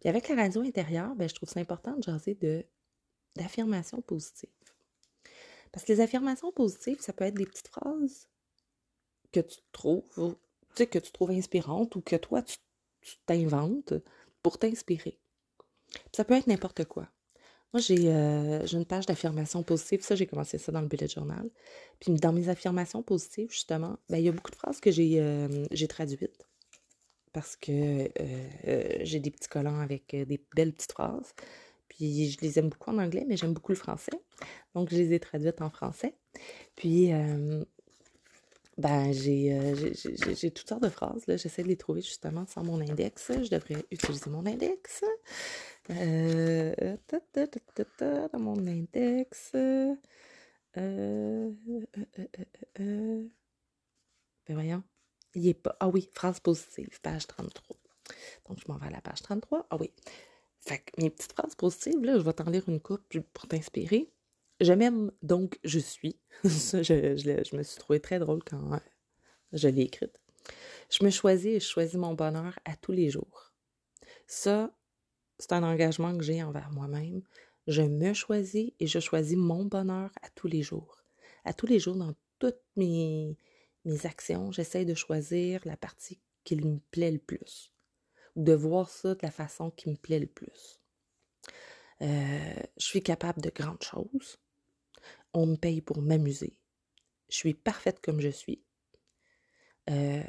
Puis 0.00 0.08
avec 0.08 0.28
la 0.28 0.36
radio 0.36 0.62
intérieure, 0.62 1.14
ben, 1.16 1.28
je 1.28 1.34
trouve 1.34 1.48
ça 1.48 1.60
important 1.60 1.96
de 1.96 2.02
jaser 2.02 2.34
de, 2.34 2.64
d'affirmations 3.34 4.00
positives. 4.00 4.50
Parce 5.72 5.84
que 5.84 5.92
les 5.92 6.00
affirmations 6.00 6.52
positives, 6.52 7.00
ça 7.00 7.12
peut 7.12 7.24
être 7.24 7.34
des 7.34 7.46
petites 7.46 7.68
phrases 7.68 8.28
que 9.32 9.40
tu 9.40 9.58
trouves, 9.72 10.04
tu 10.14 10.34
sais, 10.74 10.86
que 10.86 10.98
tu 10.98 11.12
trouves 11.12 11.30
inspirantes 11.30 11.96
ou 11.96 12.00
que 12.00 12.16
toi, 12.16 12.42
tu, 12.42 12.56
t'inventes 13.26 13.94
pour 14.42 14.58
t'inspirer. 14.58 15.18
Ça 16.12 16.24
peut 16.24 16.34
être 16.34 16.46
n'importe 16.46 16.84
quoi. 16.84 17.08
Moi, 17.72 17.82
euh, 17.90 18.66
j'ai, 18.66 18.76
une 18.76 18.86
page 18.86 19.06
d'affirmations 19.06 19.62
positives. 19.62 20.00
Ça, 20.02 20.14
j'ai 20.14 20.26
commencé 20.26 20.56
ça 20.56 20.72
dans 20.72 20.80
le 20.80 20.86
bullet 20.86 21.08
journal. 21.08 21.50
Puis 22.00 22.12
dans 22.14 22.32
mes 22.32 22.48
affirmations 22.48 23.02
positives, 23.02 23.50
justement, 23.50 23.98
ben, 24.08 24.18
il 24.18 24.24
y 24.24 24.28
a 24.28 24.32
beaucoup 24.32 24.50
de 24.50 24.56
phrases 24.56 24.80
que 24.80 24.90
j'ai, 24.90 25.20
euh, 25.20 25.66
traduites 25.88 26.46
parce 27.36 27.54
que 27.54 28.08
euh, 28.18 28.98
j'ai 29.02 29.20
des 29.20 29.30
petits 29.30 29.50
collants 29.50 29.80
avec 29.80 30.14
euh, 30.14 30.24
des 30.24 30.42
belles 30.56 30.72
petites 30.72 30.92
phrases. 30.92 31.34
Puis 31.86 32.30
je 32.30 32.40
les 32.40 32.58
aime 32.58 32.70
beaucoup 32.70 32.88
en 32.88 32.96
anglais, 32.96 33.26
mais 33.28 33.36
j'aime 33.36 33.52
beaucoup 33.52 33.72
le 33.72 33.76
français. 33.76 34.18
Donc 34.74 34.88
je 34.90 34.96
les 34.96 35.12
ai 35.12 35.20
traduites 35.20 35.60
en 35.60 35.68
français. 35.68 36.14
Puis 36.76 37.12
euh, 37.12 37.62
Ben, 38.78 39.12
j'ai, 39.12 40.50
toutes 40.50 40.66
sortes 40.66 40.82
de 40.82 40.88
phrases. 40.88 41.24
J'essaie 41.28 41.62
de 41.62 41.68
les 41.68 41.76
trouver 41.76 42.00
justement 42.00 42.46
sans 42.46 42.64
mon 42.64 42.80
index. 42.80 43.30
Je 43.30 43.50
devrais 43.50 43.84
utiliser 43.90 44.30
mon 44.30 44.46
index. 44.46 45.04
Dans 48.32 48.38
mon 48.38 48.66
index. 48.66 49.50
ben 50.74 51.56
voyons. 54.48 54.82
Il 55.34 55.48
est 55.48 55.54
pas. 55.54 55.76
Ah 55.80 55.88
oui, 55.88 56.08
phrase 56.14 56.40
positive, 56.40 57.00
page 57.02 57.26
33. 57.26 57.76
Donc, 58.48 58.58
je 58.60 58.64
m'en 58.70 58.78
vais 58.78 58.86
à 58.86 58.90
la 58.90 59.00
page 59.00 59.22
33. 59.22 59.66
Ah 59.70 59.76
oui. 59.78 59.92
Fait 60.60 60.78
que 60.78 61.00
mes 61.00 61.10
petites 61.10 61.32
phrases 61.32 61.54
positives, 61.54 62.02
là, 62.02 62.18
je 62.18 62.22
vais 62.22 62.32
t'en 62.32 62.50
lire 62.50 62.68
une 62.68 62.80
coupe 62.80 63.02
pour 63.32 63.46
t'inspirer. 63.46 64.10
Je 64.60 64.72
m'aime, 64.72 65.12
donc 65.22 65.58
je 65.64 65.78
suis. 65.78 66.18
Je, 66.44 66.82
je, 66.82 67.56
me 67.56 67.62
suis 67.62 67.78
trouvée 67.78 68.00
très 68.00 68.18
drôle 68.18 68.42
quand 68.44 68.80
je 69.52 69.68
l'ai 69.68 69.82
écrite. 69.82 70.20
Je 70.90 71.04
me 71.04 71.10
choisis 71.10 71.46
et 71.46 71.60
je 71.60 71.66
choisis 71.66 71.94
mon 71.94 72.14
bonheur 72.14 72.58
à 72.64 72.76
tous 72.76 72.92
les 72.92 73.08
jours. 73.10 73.52
Ça, 74.26 74.70
c'est 75.38 75.52
un 75.52 75.62
engagement 75.62 76.16
que 76.16 76.24
j'ai 76.24 76.42
envers 76.42 76.70
moi-même. 76.70 77.22
Je 77.66 77.82
me 77.82 78.14
choisis 78.14 78.72
et 78.78 78.86
je 78.86 79.00
choisis 79.00 79.36
mon 79.36 79.64
bonheur 79.64 80.10
à 80.22 80.30
tous 80.30 80.46
les 80.46 80.62
jours. 80.62 81.02
À 81.44 81.52
tous 81.52 81.66
les 81.66 81.78
jours, 81.78 81.96
dans 81.96 82.14
toutes 82.38 82.62
mes, 82.76 83.36
mes 83.84 84.06
actions, 84.06 84.52
j'essaie 84.52 84.84
de 84.84 84.94
choisir 84.94 85.60
la 85.64 85.76
partie 85.76 86.20
qui 86.44 86.56
me 86.56 86.78
plaît 86.90 87.10
le 87.10 87.18
plus. 87.18 87.72
Ou 88.36 88.42
de 88.42 88.52
voir 88.52 88.88
ça 88.88 89.14
de 89.14 89.20
la 89.22 89.30
façon 89.30 89.70
qui 89.70 89.88
me 89.90 89.96
plaît 89.96 90.20
le 90.20 90.26
plus. 90.26 90.80
Euh, 92.02 92.62
je 92.76 92.84
suis 92.84 93.02
capable 93.02 93.40
de 93.42 93.50
grandes 93.50 93.82
choses. 93.82 94.38
On 95.32 95.46
me 95.46 95.56
paye 95.56 95.80
pour 95.80 96.00
m'amuser. 96.02 96.58
Je 97.28 97.36
suis 97.36 97.54
parfaite 97.54 98.00
comme 98.00 98.20
je 98.20 98.28
suis. 98.28 98.62
Euh, 99.90 100.22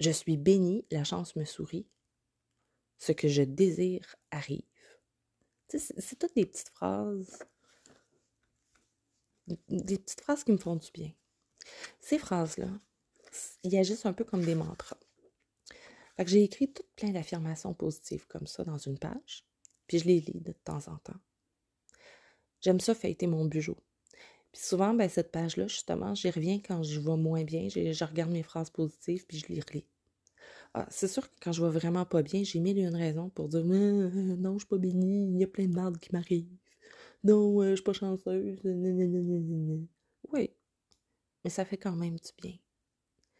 je 0.00 0.10
suis 0.10 0.36
bénie, 0.36 0.86
la 0.90 1.04
chance 1.04 1.36
me 1.36 1.44
sourit. 1.44 1.86
Ce 2.98 3.12
que 3.12 3.28
je 3.28 3.42
désire 3.42 4.16
arrive. 4.30 4.62
C'est 5.68 6.18
toutes 6.18 6.34
des 6.34 6.46
petites 6.46 6.70
phrases. 6.70 7.38
Des 9.68 9.98
petites 9.98 10.20
phrases 10.20 10.44
qui 10.44 10.52
me 10.52 10.58
font 10.58 10.76
du 10.76 10.90
bien. 10.92 11.12
Ces 12.00 12.18
phrases-là, 12.18 12.68
il 13.62 13.76
agissent 13.76 14.06
un 14.06 14.12
peu 14.12 14.24
comme 14.24 14.44
des 14.44 14.54
mantras. 14.54 14.98
Fait 16.16 16.24
que 16.24 16.30
j'ai 16.30 16.42
écrit 16.42 16.72
tout 16.72 16.84
plein 16.96 17.10
d'affirmations 17.10 17.74
positives 17.74 18.26
comme 18.26 18.46
ça 18.46 18.64
dans 18.64 18.78
une 18.78 18.98
page, 18.98 19.44
puis 19.86 19.98
je 19.98 20.06
les 20.06 20.20
lis 20.20 20.40
de 20.40 20.52
temps 20.52 20.88
en 20.88 20.96
temps. 20.98 21.20
J'aime 22.60 22.80
ça 22.80 22.94
fêter 22.94 23.26
mon 23.26 23.44
bureau. 23.44 23.76
Puis 24.52 24.62
souvent, 24.62 24.94
ben, 24.94 25.10
cette 25.10 25.30
page-là, 25.30 25.68
justement, 25.68 26.14
j'y 26.14 26.30
reviens 26.30 26.58
quand 26.58 26.82
je 26.82 26.98
vais 26.98 27.16
moins 27.16 27.44
bien, 27.44 27.68
je 27.68 28.04
regarde 28.04 28.30
mes 28.30 28.42
phrases 28.42 28.70
positives, 28.70 29.26
puis 29.26 29.38
je 29.38 29.46
les 29.48 29.60
relis. 29.60 29.86
Ah, 30.78 30.86
c'est 30.90 31.08
sûr 31.08 31.22
que 31.30 31.34
quand 31.40 31.52
je 31.52 31.64
vais 31.64 31.70
vraiment 31.70 32.04
pas 32.04 32.22
bien, 32.22 32.44
j'ai 32.44 32.60
mille 32.60 32.78
une 32.78 32.94
raison 32.94 33.30
pour 33.30 33.48
dire 33.48 33.62
euh, 33.64 34.36
non, 34.36 34.54
je 34.54 34.58
suis 34.58 34.68
pas 34.68 34.76
bénie, 34.76 35.24
il 35.32 35.38
y 35.40 35.44
a 35.44 35.46
plein 35.46 35.66
de 35.66 35.74
merde 35.74 35.98
qui 35.98 36.10
m'arrive. 36.12 36.46
Non, 37.24 37.62
euh, 37.62 37.70
je 37.70 37.76
suis 37.76 37.84
pas 37.84 37.92
chanceuse. 37.94 38.60
Oui, 40.32 40.50
mais 41.44 41.50
ça 41.50 41.64
fait 41.64 41.78
quand 41.78 41.96
même 41.96 42.16
du 42.16 42.30
bien. 42.42 42.54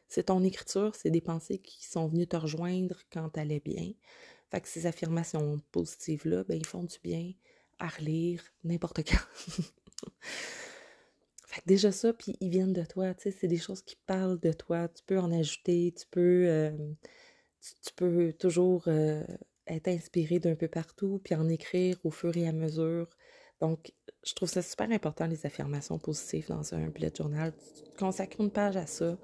C'est 0.09 0.25
ton 0.25 0.45
écriture, 0.45 0.95
c'est 0.95 1.11
des 1.11 1.21
pensées 1.21 1.59
qui 1.59 1.87
sont 1.87 2.09
venues 2.09 2.27
te 2.27 2.37
rejoindre 2.37 2.97
quand 3.13 3.31
tu 3.31 3.41
allais 3.41 3.61
bien. 3.61 3.93
Fait 4.51 4.61
que 4.61 4.69
ces 4.69 4.87
affirmations 4.87 5.59
positives-là, 5.73 6.45
ben, 6.45 6.57
ils 6.59 6.67
font 6.67 6.85
du 6.85 6.99
bien 7.03 7.33
à 7.79 7.89
relire 7.89 8.43
n'importe 8.65 9.03
quand. 9.05 9.19
fait 11.47 11.61
que 11.63 11.67
déjà 11.67 11.93
ça, 11.93 12.13
puis 12.13 12.37
ils 12.41 12.51
viennent 12.51 12.73
de 12.73 12.85
toi, 12.85 13.15
tu 13.15 13.25
sais, 13.25 13.31
c'est 13.33 13.49
des 13.49 13.59
choses 13.59 13.83
qui 13.83 13.97
parlent 14.07 14.41
de 14.41 14.53
toi. 14.53 14.89
Tu 14.89 15.03
peux 15.05 15.19
en 15.19 15.33
ajouter, 15.33 15.93
tu 15.99 16.07
peux, 16.11 16.47
euh, 16.49 16.71
tu, 17.83 17.93
peux 17.95 18.33
toujours 18.33 18.85
euh, 18.89 19.23
être 19.67 19.89
inspiré 19.89 20.39
d'un 20.39 20.55
peu 20.55 20.69
partout, 20.69 21.21
puis 21.23 21.35
en 21.35 21.49
écrire 21.49 21.97
au 22.05 22.11
fur 22.11 22.37
et 22.37 22.47
à 22.47 22.53
mesure. 22.53 23.09
Donc, 23.61 23.93
je 24.25 24.35
trouve 24.35 24.49
ça 24.49 24.63
super 24.63 24.91
important, 24.91 25.27
les 25.27 25.47
affirmations 25.47 25.99
positives 25.99 26.49
dans 26.49 26.75
un 26.75 26.89
bullet 26.89 27.13
journal. 27.17 27.53
Tu 27.55 27.99
consacres 27.99 28.41
une 28.41 28.51
page 28.51 28.77
à 28.77 28.87
ça, 28.87 29.17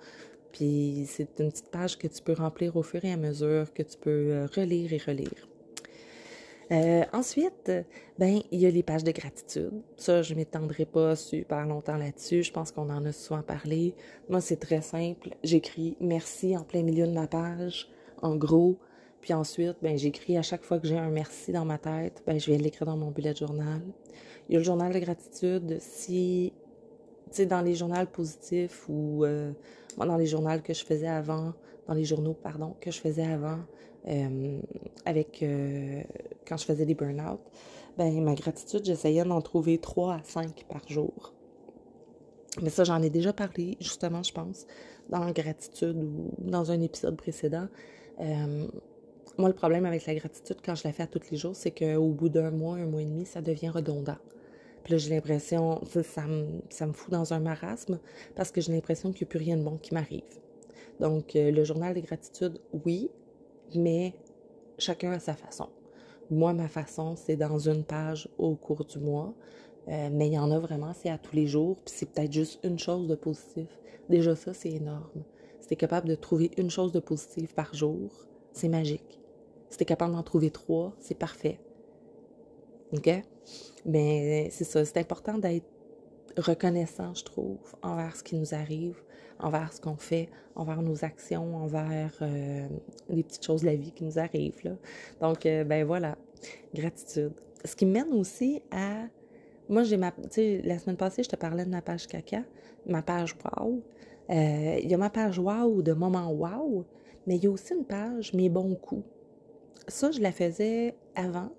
puis 0.52 1.07
c'est 1.09 1.40
une 1.40 1.50
petite 1.50 1.70
page 1.70 1.98
que 1.98 2.07
tu 2.07 2.22
peux 2.22 2.33
remplir 2.33 2.76
au 2.76 2.83
fur 2.83 3.05
et 3.05 3.12
à 3.12 3.16
mesure, 3.16 3.72
que 3.72 3.83
tu 3.83 3.98
peux 3.98 4.33
euh, 4.33 4.46
relire 4.46 4.92
et 4.92 4.98
relire. 4.98 5.48
Euh, 6.72 7.05
ensuite, 7.12 7.70
ben, 8.18 8.40
il 8.50 8.61
y 8.61 8.66
a 8.66 8.70
les 8.70 8.83
pages 8.83 9.05
de 9.05 9.11
gratitude. 9.11 9.83
Ça, 9.96 10.22
je 10.22 10.33
ne 10.33 10.38
m'étendrai 10.38 10.87
pas 10.87 11.16
super 11.16 11.66
longtemps 11.66 11.98
là-dessus. 11.98 12.42
Je 12.42 12.52
pense 12.52 12.72
qu'on 12.72 12.88
en 12.88 13.05
a 13.05 13.12
souvent 13.12 13.42
parlé. 13.42 13.94
Moi, 14.31 14.40
c'est 14.40 14.57
très 14.57 14.81
simple. 14.81 15.31
J'écris 15.44 15.96
merci 16.00 16.57
en 16.57 16.64
plein 16.64 16.83
milieu 16.83 17.07
de 17.07 17.12
ma 17.12 17.26
page, 17.26 17.90
en 18.22 18.37
gros. 18.37 18.78
Puis 19.20 19.32
ensuite, 19.35 19.76
ben, 19.82 19.96
j'écris 19.96 20.37
à 20.37 20.42
chaque 20.42 20.64
fois 20.64 20.80
que 20.80 20.88
j'ai 20.88 20.98
un 20.98 21.11
merci 21.11 21.52
dans 21.52 21.64
ma 21.64 21.78
tête, 21.78 22.22
ben, 22.26 22.40
je 22.40 22.50
vais 22.50 22.58
l'écrire 22.58 22.87
dans 22.87 22.96
mon 22.96 23.11
bullet 23.11 23.35
journal. 23.35 23.80
Il 24.48 24.54
y 24.54 24.56
a 24.56 24.58
le 24.58 24.64
journal 24.64 24.92
de 24.92 24.98
gratitude. 24.98 25.78
Si, 25.80 26.52
tu 27.26 27.37
sais, 27.37 27.46
dans 27.46 27.61
les 27.61 27.74
journaux 27.74 28.04
positifs 28.12 28.88
ou 28.88 29.24
euh, 29.24 29.52
dans 29.96 30.16
les 30.16 30.26
journaux 30.26 30.61
que 30.64 30.74
je 30.74 30.85
faisais 30.85 31.06
avant, 31.06 31.52
dans 31.87 31.94
les 31.94 32.04
journaux, 32.04 32.35
pardon, 32.35 32.74
que 32.80 32.90
je 32.90 32.98
faisais 32.98 33.24
avant, 33.24 33.61
euh, 34.08 34.61
avec 35.04 35.42
euh, 35.42 36.02
quand 36.46 36.56
je 36.56 36.64
faisais 36.64 36.85
des 36.85 36.94
burn-out, 36.94 37.40
ben, 37.96 38.22
ma 38.22 38.35
gratitude, 38.35 38.85
j'essayais 38.85 39.24
d'en 39.24 39.40
trouver 39.40 39.78
trois 39.78 40.14
à 40.14 40.22
cinq 40.24 40.64
par 40.68 40.87
jour. 40.88 41.32
Mais 42.61 42.70
ça, 42.70 42.85
j'en 42.85 43.00
ai 43.02 43.11
déjà 43.11 43.32
parlé, 43.32 43.76
justement, 43.80 44.22
je 44.22 44.32
pense, 44.32 44.66
dans 45.08 45.30
gratitude 45.30 45.96
ou 45.96 46.32
dans 46.38 46.70
un 46.70 46.80
épisode 46.80 47.16
précédent. 47.16 47.68
Euh, 48.22 48.66
moi, 49.38 49.48
le 49.48 49.54
problème 49.54 49.85
avec 49.85 50.06
la 50.06 50.14
gratitude, 50.14 50.58
quand 50.64 50.74
je 50.74 50.85
la 50.85 50.92
fais 50.92 51.02
à 51.02 51.06
tous 51.06 51.30
les 51.30 51.37
jours, 51.37 51.56
c'est 51.56 51.70
qu'au 51.70 52.08
bout 52.08 52.28
d'un 52.28 52.50
mois, 52.50 52.76
un 52.76 52.87
mois 52.87 53.02
et 53.02 53.06
demi, 53.06 53.26
ça 53.26 53.40
devient 53.40 53.70
redondant. 53.70 54.18
Puis 54.85 54.92
là, 54.92 54.98
j'ai 54.98 55.11
l'impression, 55.11 55.80
ça, 56.02 56.26
me, 56.26 56.61
ça 56.70 56.87
me 56.87 56.92
fout 56.92 57.11
dans 57.11 57.32
un 57.32 57.40
marasme 57.40 58.00
parce 58.35 58.50
que 58.50 58.61
j'ai 58.61 58.72
l'impression 58.72 59.12
qu'il 59.12 59.24
n'y 59.26 59.28
a 59.28 59.30
plus 59.30 59.38
rien 59.38 59.56
de 59.56 59.62
bon 59.62 59.76
qui 59.78 59.94
m'arrive. 59.94 60.22
Donc, 61.00 61.32
le 61.35 61.64
journal 61.64 61.94
des 61.94 62.02
gratitudes, 62.02 62.58
oui, 62.85 63.11
mais 63.74 64.14
chacun 64.78 65.12
a 65.12 65.18
sa 65.18 65.35
façon. 65.35 65.68
Moi, 66.30 66.52
ma 66.52 66.68
façon, 66.68 67.14
c'est 67.16 67.37
dans 67.37 67.58
une 67.58 67.85
page 67.85 68.28
au 68.38 68.54
cours 68.54 68.85
du 68.85 68.98
mois. 68.98 69.35
Euh, 69.88 70.08
mais 70.12 70.28
il 70.28 70.32
y 70.35 70.38
en 70.38 70.50
a 70.50 70.58
vraiment, 70.58 70.92
c'est 70.94 71.11
à 71.11 71.18
tous 71.18 71.35
les 71.35 71.46
jours, 71.46 71.76
puis 71.85 71.94
c'est 71.96 72.06
peut-être 72.06 72.32
juste 72.32 72.61
une 72.62 72.78
chose 72.78 73.08
de 73.08 73.14
positif. 73.14 73.66
Déjà 74.08 74.37
ça, 74.37 74.54
c'est 74.54 74.70
énorme. 74.70 75.24
Si 75.62 75.68
tu 75.68 75.75
es 75.75 75.77
capable 75.77 76.09
de 76.09 76.16
trouver 76.16 76.51
une 76.57 76.70
chose 76.70 76.90
de 76.90 76.98
positive 76.98 77.55
par 77.55 77.72
jour, 77.72 78.11
c'est 78.53 78.68
magique. 78.68 79.20
Si 79.70 79.77
tu 79.77 79.85
es 79.85 79.87
capable 79.87 80.12
d'en 80.12 80.25
trouver 80.25 80.51
trois, 80.51 80.92
c'est 80.98 81.14
parfait. 81.14 81.61
OK? 82.92 83.09
Mais 83.87 84.51
c'est 84.51 84.64
ça, 84.64 84.85
c'est 84.85 84.98
important 84.98 85.38
d'être 85.38 85.64
reconnaissant, 86.37 87.14
je 87.14 87.22
trouve, 87.22 87.59
envers 87.81 88.16
ce 88.16 88.25
qui 88.25 88.35
nous 88.35 88.55
arrive, 88.55 88.96
envers 89.38 89.72
ce 89.72 89.81
qu'on 89.81 89.94
fait, 89.96 90.29
envers 90.57 90.83
nos 90.83 91.05
actions, 91.05 91.55
envers 91.57 92.12
euh, 92.22 92.66
les 93.09 93.22
petites 93.22 93.44
choses 93.46 93.61
de 93.61 93.66
la 93.66 93.77
vie 93.77 93.92
qui 93.92 94.03
nous 94.03 94.18
arrivent. 94.18 94.64
Là. 94.64 94.72
Donc, 95.20 95.46
euh, 95.46 95.62
ben 95.62 95.87
voilà, 95.87 96.18
gratitude. 96.75 97.35
Ce 97.64 97.77
qui 97.77 97.87
mène 97.87 98.12
aussi 98.12 98.62
à... 98.72 99.07
Moi, 99.68 99.85
j'ai 99.85 99.96
ma... 99.96 100.11
Tu 100.11 100.29
sais, 100.31 100.61
la 100.64 100.81
semaine 100.81 100.96
passée, 100.96 101.22
je 101.22 101.29
te 101.29 101.37
parlais 101.37 101.64
de 101.64 101.70
ma 101.70 101.83
page 101.83 102.09
caca, 102.09 102.42
ma 102.85 103.01
page 103.01 103.37
wow. 103.44 103.81
Euh, 104.33 104.79
il 104.83 104.90
y 104.90 104.95
a 104.95 104.97
ma 104.97 105.11
page 105.11 105.38
wow 105.38 105.83
de 105.83 105.92
moment 105.92 106.33
wow, 106.33 106.87
mais 107.27 107.37
il 107.37 107.45
y 107.45 107.47
a 107.47 107.51
aussi 107.51 107.75
une 107.75 107.85
page 107.85 108.33
mes 108.33 108.49
bons 108.49 108.75
coups. 108.75 109.05
Ça, 109.88 110.11
je 110.11 110.21
la 110.21 110.33
faisais 110.33 110.95
avant, 111.14 111.51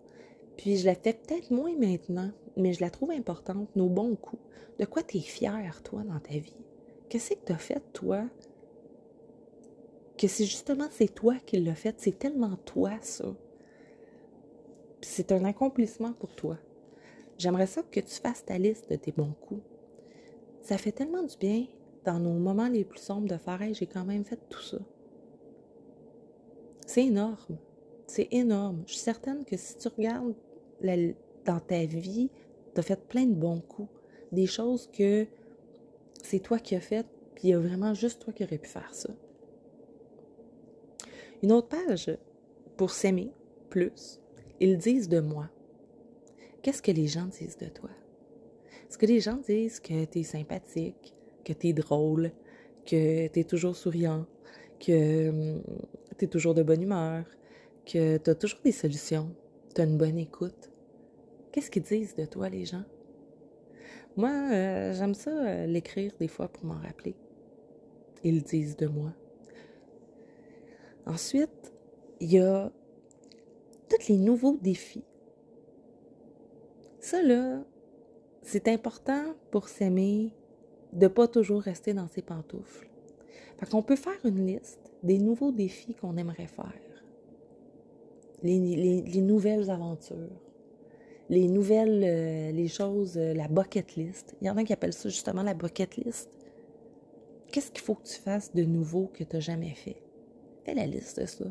puis 0.58 0.78
je 0.78 0.86
la 0.86 0.96
fais 0.96 1.14
peut-être 1.14 1.52
moins 1.52 1.76
maintenant, 1.78 2.32
mais 2.58 2.74
je 2.74 2.82
la 2.82 2.90
trouve 2.90 3.12
importante, 3.12 3.70
nos 3.76 3.90
bons 3.90 4.16
coups. 4.16 4.42
De 4.80 4.86
quoi 4.86 5.04
tu 5.04 5.18
es 5.18 5.22
fier, 5.22 5.84
toi, 5.84 6.02
dans 6.04 6.20
ta 6.20 6.34
vie? 6.34 6.56
Qu'est-ce 7.10 7.32
que 7.36 7.46
tu 7.46 7.52
as 7.52 7.58
fait, 7.58 7.84
toi? 7.94 8.24
Que 10.18 10.28
c'est 10.28 10.46
justement 10.46 10.88
c'est 10.90 11.14
toi 11.14 11.36
qui 11.46 11.60
l'as 11.60 11.76
fait, 11.76 11.96
c'est 12.00 12.18
tellement 12.18 12.56
toi, 12.66 12.92
ça. 13.02 13.36
C'est 15.02 15.32
un 15.32 15.44
accomplissement 15.44 16.14
pour 16.14 16.34
toi. 16.34 16.58
J'aimerais 17.38 17.68
ça 17.68 17.84
que 17.84 18.00
tu 18.00 18.16
fasses 18.16 18.46
ta 18.46 18.58
liste 18.58 18.90
de 18.90 18.96
tes 18.96 19.12
bons 19.12 19.36
coups. 19.42 19.62
Ça 20.62 20.78
fait 20.78 20.94
tellement 20.94 21.24
du 21.24 21.38
bien 21.38 21.66
dans 22.06 22.20
nos 22.20 22.34
moments 22.34 22.68
les 22.68 22.84
plus 22.84 23.00
sombres 23.00 23.28
de 23.28 23.38
faire 23.38 23.60
j'ai 23.74 23.88
quand 23.88 24.06
même 24.06 24.26
fait 24.26 24.40
tout 24.50 24.62
ça. 24.62 24.78
C'est 26.86 27.06
énorme. 27.06 27.58
C'est 28.08 28.28
énorme. 28.32 28.84
Je 28.86 28.94
suis 28.94 29.02
certaine 29.02 29.46
que 29.46 29.58
si 29.58 29.78
tu 29.78 29.88
regardes 29.88 30.34
dans 31.46 31.60
ta 31.60 31.86
vie, 31.86 32.30
tu 32.74 32.80
as 32.80 32.84
fait 32.84 33.00
plein 33.08 33.26
de 33.26 33.34
bons 33.34 33.62
coups. 33.62 33.90
Des 34.32 34.48
choses 34.48 34.90
que 34.92 35.28
c'est 36.22 36.40
toi 36.40 36.60
qui 36.60 36.76
as 36.76 36.82
fait, 36.82 37.06
puis 37.36 37.48
il 37.48 37.52
y 37.52 37.54
a 37.54 37.60
vraiment 37.60 37.94
juste 37.94 38.22
toi 38.22 38.34
qui 38.34 38.44
aurais 38.44 38.58
pu 38.58 38.70
faire 38.70 38.94
ça. 38.94 39.10
Une 41.42 41.52
autre 41.52 41.68
page, 41.68 42.18
pour 42.78 42.92
s'aimer 42.92 43.32
plus, 43.70 44.20
ils 44.60 44.78
disent 44.78 45.10
de 45.10 45.20
moi. 45.20 45.50
Qu'est-ce 46.62 46.82
que 46.82 46.92
les 46.92 47.08
gens 47.08 47.26
disent 47.26 47.58
de 47.58 47.68
toi? 47.68 47.90
Est-ce 48.90 48.98
que 48.98 49.06
les 49.06 49.20
gens 49.20 49.38
disent 49.38 49.80
que 49.80 50.06
tu 50.06 50.20
es 50.20 50.24
sympathique, 50.24 51.13
que 51.44 51.54
tu 51.54 51.68
es 51.68 51.74
drôle, 51.74 52.32
que 52.86 53.28
tu 53.28 53.40
es 53.40 53.44
toujours 53.44 53.76
souriant, 53.76 54.26
que 54.80 55.30
hum, 55.30 55.64
tu 56.18 56.26
es 56.26 56.28
toujours 56.28 56.54
de 56.54 56.64
bonne 56.64 56.82
humeur, 56.82 57.26
que 57.86 58.18
tu 58.18 58.30
as 58.30 58.36
toujours 58.36 58.60
des 58.64 58.72
solutions, 58.72 59.34
tu 59.74 59.82
as 59.82 59.86
une 59.86 59.98
bonne 59.98 60.18
écoute. 60.18 60.72
Qu'est-ce 61.52 61.70
qu'ils 61.70 61.84
disent 61.84 62.16
de 62.16 62.26
toi, 62.26 62.50
les 62.50 62.66
gens? 62.66 62.84
Moi, 64.16 64.30
euh, 64.30 64.94
j'aime 64.94 65.14
ça 65.14 65.32
euh, 65.32 65.66
l'écrire 65.66 66.12
des 66.20 66.28
fois 66.28 66.48
pour 66.48 66.66
m'en 66.66 66.80
rappeler. 66.80 67.16
Ils 68.24 68.44
disent 68.44 68.78
de 68.78 68.88
moi. 68.88 69.12
Ensuite, 71.06 71.74
il 72.20 72.32
y 72.32 72.40
a 72.40 72.72
tous 73.90 74.08
les 74.08 74.18
nouveaux 74.18 74.58
défis. 74.62 75.04
Ça, 77.00 77.22
là, 77.22 77.64
c'est 78.42 78.68
important 78.68 79.36
pour 79.52 79.68
s'aimer 79.68 80.34
de 80.94 81.08
pas 81.08 81.28
toujours 81.28 81.62
rester 81.62 81.94
dans 81.94 82.08
ses 82.08 82.22
pantoufles. 82.22 82.88
Fait 83.58 83.70
qu'on 83.70 83.82
peut 83.82 83.96
faire 83.96 84.20
une 84.24 84.46
liste 84.46 84.92
des 85.04 85.18
nouveaux 85.18 85.52
défis 85.52 85.96
qu'on 85.96 86.18
aimerait 86.18 86.48
faire. 86.48 86.74
Les, 88.42 88.60
les, 88.60 89.22
nouvelles 89.22 89.70
aventures. 89.70 90.42
Les 91.30 91.48
nouvelles, 91.48 92.04
euh, 92.04 92.52
les 92.52 92.68
choses, 92.68 93.18
euh, 93.18 93.34
la 93.34 93.48
bucket 93.48 93.96
list. 93.96 94.36
Il 94.42 94.48
y 94.48 94.50
en 94.50 94.58
a 94.58 94.64
qui 94.64 94.74
appellent 94.74 94.94
ça 94.94 95.08
justement 95.08 95.44
la 95.44 95.54
bucket 95.54 95.96
list. 95.96 96.30
Qu'est-ce 97.52 97.72
qu'il 97.72 97.84
faut 97.84 97.96
que 97.96 98.04
tu 98.06 98.20
fasses 98.20 98.54
de 98.54 98.64
nouveau 98.64 99.10
que 99.14 99.24
tu 99.24 99.36
n'as 99.36 99.40
jamais 99.40 99.74
fait? 99.74 100.02
Fais 100.66 100.74
la 100.74 100.86
liste 100.86 101.22
de 101.22 101.26
ça. 101.26 101.46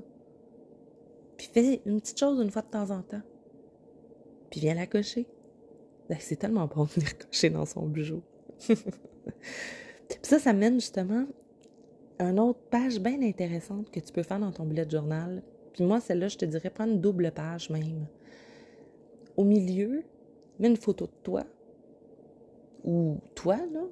Puis 1.39 1.49
fais 1.53 1.81
une 1.87 2.01
petite 2.01 2.19
chose 2.19 2.41
une 2.41 2.51
fois 2.51 2.63
de 2.63 2.71
temps 2.71 2.91
en 2.91 3.03
temps. 3.03 3.23
Puis 4.51 4.61
viens 4.61 4.75
la 4.75 4.87
cocher. 4.87 5.27
Ben, 6.11 6.19
c'est 6.21 6.37
tellement 6.37 6.67
bon 6.67 6.85
de 6.85 6.91
venir 6.91 7.17
cocher 7.19 7.49
dans 7.49 7.65
son 7.65 7.87
bijou. 7.87 8.23
Ça, 10.23 10.39
ça 10.39 10.53
mène 10.53 10.75
justement 10.75 11.27
à 12.19 12.25
une 12.25 12.39
autre 12.39 12.61
page 12.71 13.01
bien 13.01 13.21
intéressante 13.23 13.91
que 13.91 14.01
tu 14.01 14.13
peux 14.13 14.23
faire 14.23 14.39
dans 14.39 14.53
ton 14.53 14.65
bullet 14.65 14.89
journal. 14.89 15.43
Puis 15.73 15.85
moi, 15.85 16.01
celle-là, 16.01 16.29
je 16.29 16.37
te 16.37 16.45
dirais, 16.45 16.71
prends 16.71 16.87
une 16.87 17.01
double 17.01 17.33
page 17.33 17.71
même. 17.71 18.07
Au 19.37 19.45
milieu, 19.45 20.03
mets 20.59 20.69
une 20.69 20.77
photo 20.77 21.07
de 21.07 21.13
toi. 21.23 21.45
Ou 22.85 23.19
toi, 23.35 23.57
là. 23.57 23.85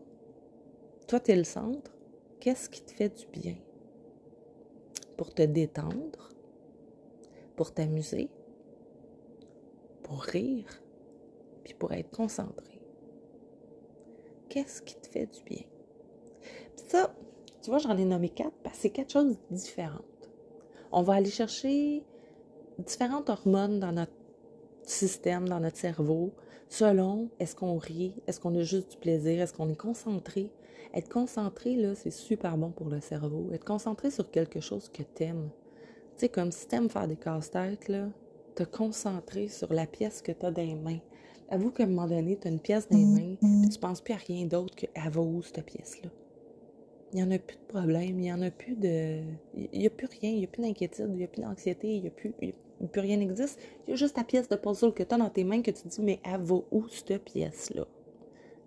Toi, 1.07 1.21
tu 1.21 1.31
es 1.33 1.37
le 1.37 1.45
centre. 1.45 1.91
Qu'est-ce 2.39 2.69
qui 2.69 2.83
te 2.83 2.93
fait 2.93 3.09
du 3.09 3.27
bien? 3.27 3.57
Pour 5.17 5.35
te 5.35 5.43
détendre, 5.43 6.33
pour 7.57 7.73
t'amuser, 7.75 8.31
pour 10.03 10.23
rire, 10.23 10.83
puis 11.65 11.75
pour 11.75 11.93
être 11.93 12.11
concentré. 12.11 12.80
Qu'est-ce 14.51 14.83
qui 14.83 14.97
te 14.97 15.07
fait 15.07 15.27
du 15.27 15.43
bien? 15.45 15.63
Puis 16.77 16.85
ça, 16.89 17.15
tu 17.63 17.71
vois, 17.71 17.79
j'en 17.79 17.97
ai 17.97 18.05
nommé 18.05 18.29
quatre 18.29 18.57
parce 18.65 18.77
que 18.77 18.83
c'est 18.83 18.91
quatre 18.91 19.13
choses 19.13 19.39
différentes. 19.51 20.05
On 20.93 21.03
va 21.03 21.15
aller 21.15 21.31
chercher 21.31 22.05
différentes 22.79 23.31
hormones 23.31 23.79
dans 23.79 23.93
notre 23.93 24.13
système, 24.83 25.49
dans 25.49 25.61
notre 25.61 25.77
cerveau, 25.77 26.33
selon 26.69 27.31
est-ce 27.39 27.55
qu'on 27.55 27.79
rit, 27.79 28.15
est-ce 28.27 28.41
qu'on 28.41 28.57
a 28.57 28.63
juste 28.63 28.91
du 28.91 28.97
plaisir, 28.97 29.41
est-ce 29.41 29.53
qu'on 29.55 29.69
est 29.69 29.77
concentré. 29.77 30.51
Être 30.95 31.09
concentré, 31.09 31.77
là, 31.77 31.95
c'est 31.95 32.11
super 32.11 32.57
bon 32.57 32.73
pour 32.73 32.89
le 32.89 33.01
cerveau. 33.01 33.51
Être 33.53 33.65
concentré 33.65 34.11
sur 34.11 34.33
quelque 34.33 34.59
chose 34.59 34.89
que 34.89 35.05
t'aimes. 35.05 35.51
Tu 36.17 36.23
sais, 36.23 36.29
comme 36.29 36.51
si 36.51 36.67
t'aimes 36.67 36.91
faire 36.91 37.07
des 37.07 37.17
casse-têtes, 37.17 37.89
là, 37.89 38.09
te 38.57 38.65
concentrer 38.65 39.47
sur 39.47 39.73
la 39.73 39.87
pièce 39.87 40.23
que 40.23 40.33
t'as 40.33 40.51
dans 40.51 40.63
les 40.63 40.75
mains. 40.75 40.99
Avoue 41.51 41.71
qu'à 41.71 41.83
un 41.83 41.87
moment 41.87 42.07
donné, 42.07 42.37
t'as 42.37 42.49
une 42.49 42.61
pièce 42.61 42.89
dans 42.89 42.97
les 42.97 43.05
mains, 43.05 43.35
puis 43.41 43.69
tu 43.69 43.79
penses 43.79 44.01
plus 44.01 44.15
à 44.15 44.19
rien 44.19 44.47
d'autre 44.47 44.75
qu'elle 44.77 45.11
va 45.11 45.21
où, 45.21 45.43
cette 45.43 45.65
pièce-là. 45.65 46.09
Il 47.13 47.17
n'y 47.17 47.25
en 47.25 47.31
a 47.33 47.39
plus 47.41 47.57
de 47.57 47.67
problème, 47.67 48.21
il 48.21 48.23
n'y 48.23 48.33
en 48.33 48.41
a 48.41 48.53
plus 48.53 48.77
de... 48.77 49.21
Il 49.57 49.81
n'y 49.81 49.87
a 49.87 49.91
plus 49.91 50.07
rien, 50.07 50.31
il 50.31 50.39
n'y 50.39 50.45
a 50.45 50.47
plus 50.47 50.63
d'inquiétude, 50.63 51.09
il 51.09 51.17
n'y 51.17 51.25
a 51.25 51.27
plus 51.27 51.43
d'anxiété, 51.43 51.93
il 51.93 52.03
n'y 52.03 52.07
a 52.07 52.13
plus... 52.13 52.33
plus 52.33 53.01
rien 53.01 53.17
n'existe. 53.17 53.59
Il 53.87 53.91
y 53.91 53.93
a 53.95 53.97
juste 53.97 54.15
ta 54.15 54.23
pièce 54.23 54.49
de 54.49 54.55
puzzle 54.55 54.95
que 54.95 55.03
tu 55.03 55.13
as 55.13 55.19
dans 55.19 55.29
tes 55.29 55.43
mains 55.43 55.61
que 55.61 55.73
tu 55.73 55.89
dis, 55.89 56.01
mais 56.01 56.21
elle 56.25 56.41
va 56.41 56.61
où, 56.71 56.87
cette 56.89 57.25
pièce-là? 57.25 57.85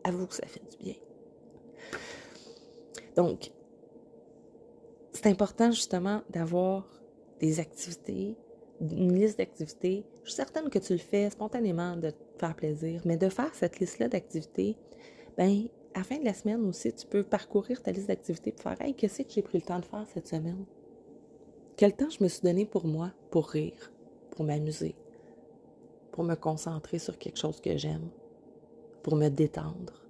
Avoue 0.03 0.27
que 0.27 0.35
ça 0.35 0.45
fait 0.45 0.61
du 0.69 0.77
bien. 0.83 0.95
Donc, 3.15 3.51
c'est 5.13 5.27
important 5.27 5.71
justement 5.71 6.21
d'avoir 6.29 6.85
des 7.39 7.61
activités, 7.61 8.35
une 8.81 9.15
liste 9.15 9.37
d'activités. 9.37 10.05
Je 10.23 10.29
suis 10.29 10.35
certaine 10.35 10.69
que 10.69 10.79
tu 10.79 10.93
le 10.93 10.99
fais 10.99 11.29
spontanément 11.29 11.95
de 11.95 12.09
te 12.09 12.15
faire 12.37 12.55
plaisir, 12.55 13.01
mais 13.05 13.17
de 13.17 13.29
faire 13.29 13.53
cette 13.53 13.79
liste-là 13.79 14.07
d'activités, 14.07 14.77
ben, 15.37 15.67
à 15.93 15.99
la 15.99 16.03
fin 16.03 16.17
de 16.17 16.25
la 16.25 16.33
semaine 16.33 16.63
aussi, 16.65 16.93
tu 16.93 17.05
peux 17.05 17.23
parcourir 17.23 17.81
ta 17.81 17.91
liste 17.91 18.07
d'activités 18.07 18.51
pour 18.51 18.63
faire 18.63 18.81
Hey, 18.81 18.93
qu'est-ce 18.93 19.21
que 19.21 19.29
j'ai 19.29 19.41
pris 19.41 19.59
le 19.59 19.63
temps 19.63 19.79
de 19.79 19.85
faire 19.85 20.05
cette 20.13 20.27
semaine? 20.27 20.65
Quel 21.77 21.95
temps 21.95 22.09
je 22.09 22.23
me 22.23 22.29
suis 22.29 22.41
donné 22.41 22.65
pour 22.65 22.85
moi, 22.85 23.11
pour 23.31 23.49
rire, 23.49 23.91
pour 24.31 24.45
m'amuser, 24.45 24.95
pour 26.11 26.23
me 26.23 26.35
concentrer 26.35 26.99
sur 26.99 27.17
quelque 27.17 27.39
chose 27.39 27.61
que 27.61 27.77
j'aime, 27.77 28.09
pour 29.01 29.15
me 29.15 29.29
détendre? 29.29 30.03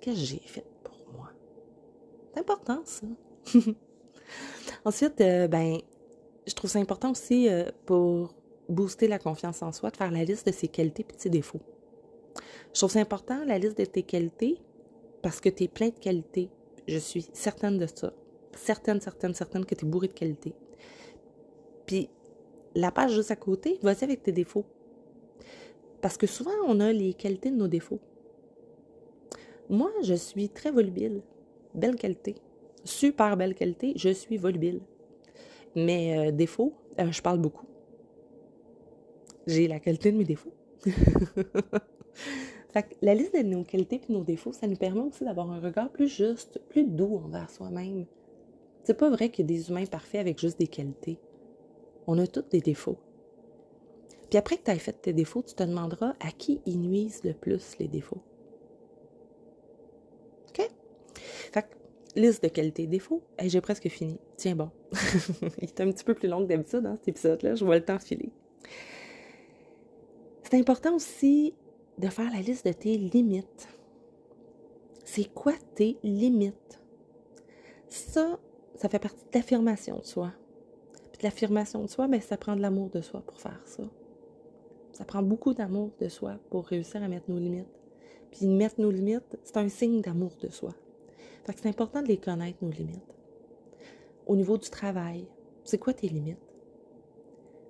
Qu'est-ce 0.00 0.20
que 0.20 0.26
j'ai 0.26 0.38
fait 0.38 0.66
pour 0.82 0.96
moi? 1.16 1.30
C'est 2.32 2.40
important, 2.40 2.82
ça. 2.84 3.06
Ensuite, 4.84 5.20
euh, 5.20 5.48
ben, 5.48 5.78
je 6.50 6.54
trouve 6.56 6.68
ça 6.68 6.80
important 6.80 7.12
aussi 7.12 7.48
euh, 7.48 7.64
pour 7.86 8.34
booster 8.68 9.06
la 9.06 9.18
confiance 9.20 9.62
en 9.62 9.72
soi, 9.72 9.90
de 9.90 9.96
faire 9.96 10.10
la 10.10 10.24
liste 10.24 10.46
de 10.46 10.52
ses 10.52 10.66
qualités 10.68 11.06
et 11.08 11.16
de 11.16 11.20
ses 11.20 11.30
défauts. 11.30 11.60
Je 12.74 12.80
trouve 12.80 12.90
ça 12.90 13.00
important, 13.00 13.44
la 13.44 13.58
liste 13.58 13.78
de 13.78 13.84
tes 13.84 14.02
qualités, 14.02 14.58
parce 15.22 15.40
que 15.40 15.48
tu 15.48 15.64
es 15.64 15.68
plein 15.68 15.88
de 15.88 15.98
qualités. 15.98 16.50
Je 16.88 16.98
suis 16.98 17.26
certaine 17.32 17.78
de 17.78 17.86
ça. 17.86 18.12
Certaine, 18.56 19.00
certaine, 19.00 19.32
certaine 19.32 19.64
que 19.64 19.76
tu 19.76 19.84
es 19.84 19.88
bourré 19.88 20.08
de 20.08 20.12
qualités. 20.12 20.52
Puis, 21.86 22.08
la 22.74 22.90
page 22.90 23.14
juste 23.14 23.30
à 23.30 23.36
côté, 23.36 23.78
vas-y 23.82 24.04
avec 24.04 24.22
tes 24.22 24.32
défauts. 24.32 24.64
Parce 26.00 26.16
que 26.16 26.26
souvent, 26.26 26.50
on 26.66 26.80
a 26.80 26.92
les 26.92 27.14
qualités 27.14 27.50
de 27.50 27.56
nos 27.56 27.68
défauts. 27.68 28.00
Moi, 29.68 29.92
je 30.02 30.14
suis 30.14 30.48
très 30.48 30.72
volubile. 30.72 31.22
Belle 31.74 31.94
qualité. 31.94 32.34
Super 32.84 33.36
belle 33.36 33.54
qualité. 33.54 33.92
Je 33.94 34.08
suis 34.08 34.36
volubile. 34.36 34.80
Mais 35.76 36.18
euh, 36.18 36.32
défauts, 36.32 36.74
euh, 36.98 37.10
je 37.10 37.22
parle 37.22 37.38
beaucoup. 37.38 37.66
J'ai 39.46 39.68
la 39.68 39.80
qualité 39.80 40.12
de 40.12 40.18
mes 40.18 40.24
défauts. 40.24 40.54
fait 42.72 42.96
la 43.02 43.14
liste 43.14 43.34
de 43.34 43.42
nos 43.42 43.64
qualités 43.64 44.00
et 44.08 44.12
nos 44.12 44.24
défauts, 44.24 44.52
ça 44.52 44.66
nous 44.66 44.76
permet 44.76 45.02
aussi 45.02 45.24
d'avoir 45.24 45.50
un 45.50 45.60
regard 45.60 45.90
plus 45.90 46.08
juste, 46.08 46.60
plus 46.68 46.84
doux 46.84 47.16
envers 47.24 47.50
soi-même. 47.50 48.06
C'est 48.84 48.94
pas 48.94 49.10
vrai 49.10 49.28
qu'il 49.28 49.44
y 49.44 49.46
a 49.46 49.56
des 49.56 49.70
humains 49.70 49.86
parfaits 49.86 50.20
avec 50.20 50.38
juste 50.38 50.58
des 50.58 50.66
qualités. 50.66 51.18
On 52.06 52.18
a 52.18 52.26
tous 52.26 52.48
des 52.50 52.60
défauts. 52.60 52.98
Puis 54.30 54.38
après 54.38 54.56
que 54.56 54.64
tu 54.64 54.70
aies 54.70 54.78
fait 54.78 54.92
tes 54.92 55.12
défauts, 55.12 55.42
tu 55.42 55.54
te 55.54 55.62
demanderas 55.62 56.14
à 56.20 56.30
qui 56.30 56.60
ils 56.64 56.80
nuisent 56.80 57.24
le 57.24 57.34
plus 57.34 57.76
les 57.78 57.88
défauts. 57.88 58.22
OK? 60.48 60.68
Fait 61.14 61.66
liste 62.16 62.42
de 62.42 62.48
qualités 62.48 62.84
et 62.84 62.86
défauts, 62.86 63.22
j'ai 63.42 63.60
presque 63.60 63.88
fini. 63.88 64.18
Tiens 64.36 64.56
bon. 64.56 64.70
Il 65.58 65.64
est 65.64 65.80
un 65.80 65.90
petit 65.90 66.04
peu 66.04 66.14
plus 66.14 66.28
long 66.28 66.42
que 66.42 66.48
d'habitude, 66.48 66.86
hein, 66.86 66.96
cet 67.00 67.08
épisode-là. 67.08 67.54
Je 67.54 67.64
vois 67.64 67.76
le 67.76 67.84
temps 67.84 67.98
filer. 67.98 68.30
C'est 70.42 70.58
important 70.58 70.94
aussi 70.96 71.54
de 71.98 72.08
faire 72.08 72.30
la 72.32 72.40
liste 72.40 72.66
de 72.66 72.72
tes 72.72 72.96
limites. 72.96 73.68
C'est 75.04 75.32
quoi 75.32 75.52
tes 75.74 75.98
limites? 76.02 76.80
Ça, 77.88 78.38
ça 78.74 78.88
fait 78.88 78.98
partie 78.98 79.24
de 79.24 79.38
l'affirmation 79.38 79.98
de 79.98 80.04
soi. 80.04 80.32
Puis 81.12 81.22
l'affirmation 81.22 81.82
de 81.82 81.88
soi, 81.88 82.08
mais 82.08 82.20
ça 82.20 82.36
prend 82.36 82.56
de 82.56 82.62
l'amour 82.62 82.90
de 82.90 83.00
soi 83.00 83.20
pour 83.20 83.40
faire 83.40 83.60
ça. 83.64 83.82
Ça 84.92 85.04
prend 85.04 85.22
beaucoup 85.22 85.54
d'amour 85.54 85.90
de 86.00 86.08
soi 86.08 86.38
pour 86.50 86.66
réussir 86.66 87.02
à 87.02 87.08
mettre 87.08 87.30
nos 87.30 87.38
limites. 87.38 87.66
Puis 88.30 88.46
mettre 88.46 88.80
nos 88.80 88.90
limites, 88.90 89.38
c'est 89.42 89.56
un 89.56 89.68
signe 89.68 90.00
d'amour 90.00 90.32
de 90.40 90.48
soi. 90.48 90.74
C'est 91.56 91.66
important 91.68 92.02
de 92.02 92.08
les 92.08 92.18
connaître, 92.18 92.58
nos 92.62 92.70
limites. 92.70 93.02
Au 94.26 94.36
niveau 94.36 94.56
du 94.56 94.70
travail, 94.70 95.26
c'est 95.64 95.78
quoi 95.78 95.92
tes 95.92 96.08
limites? 96.08 96.38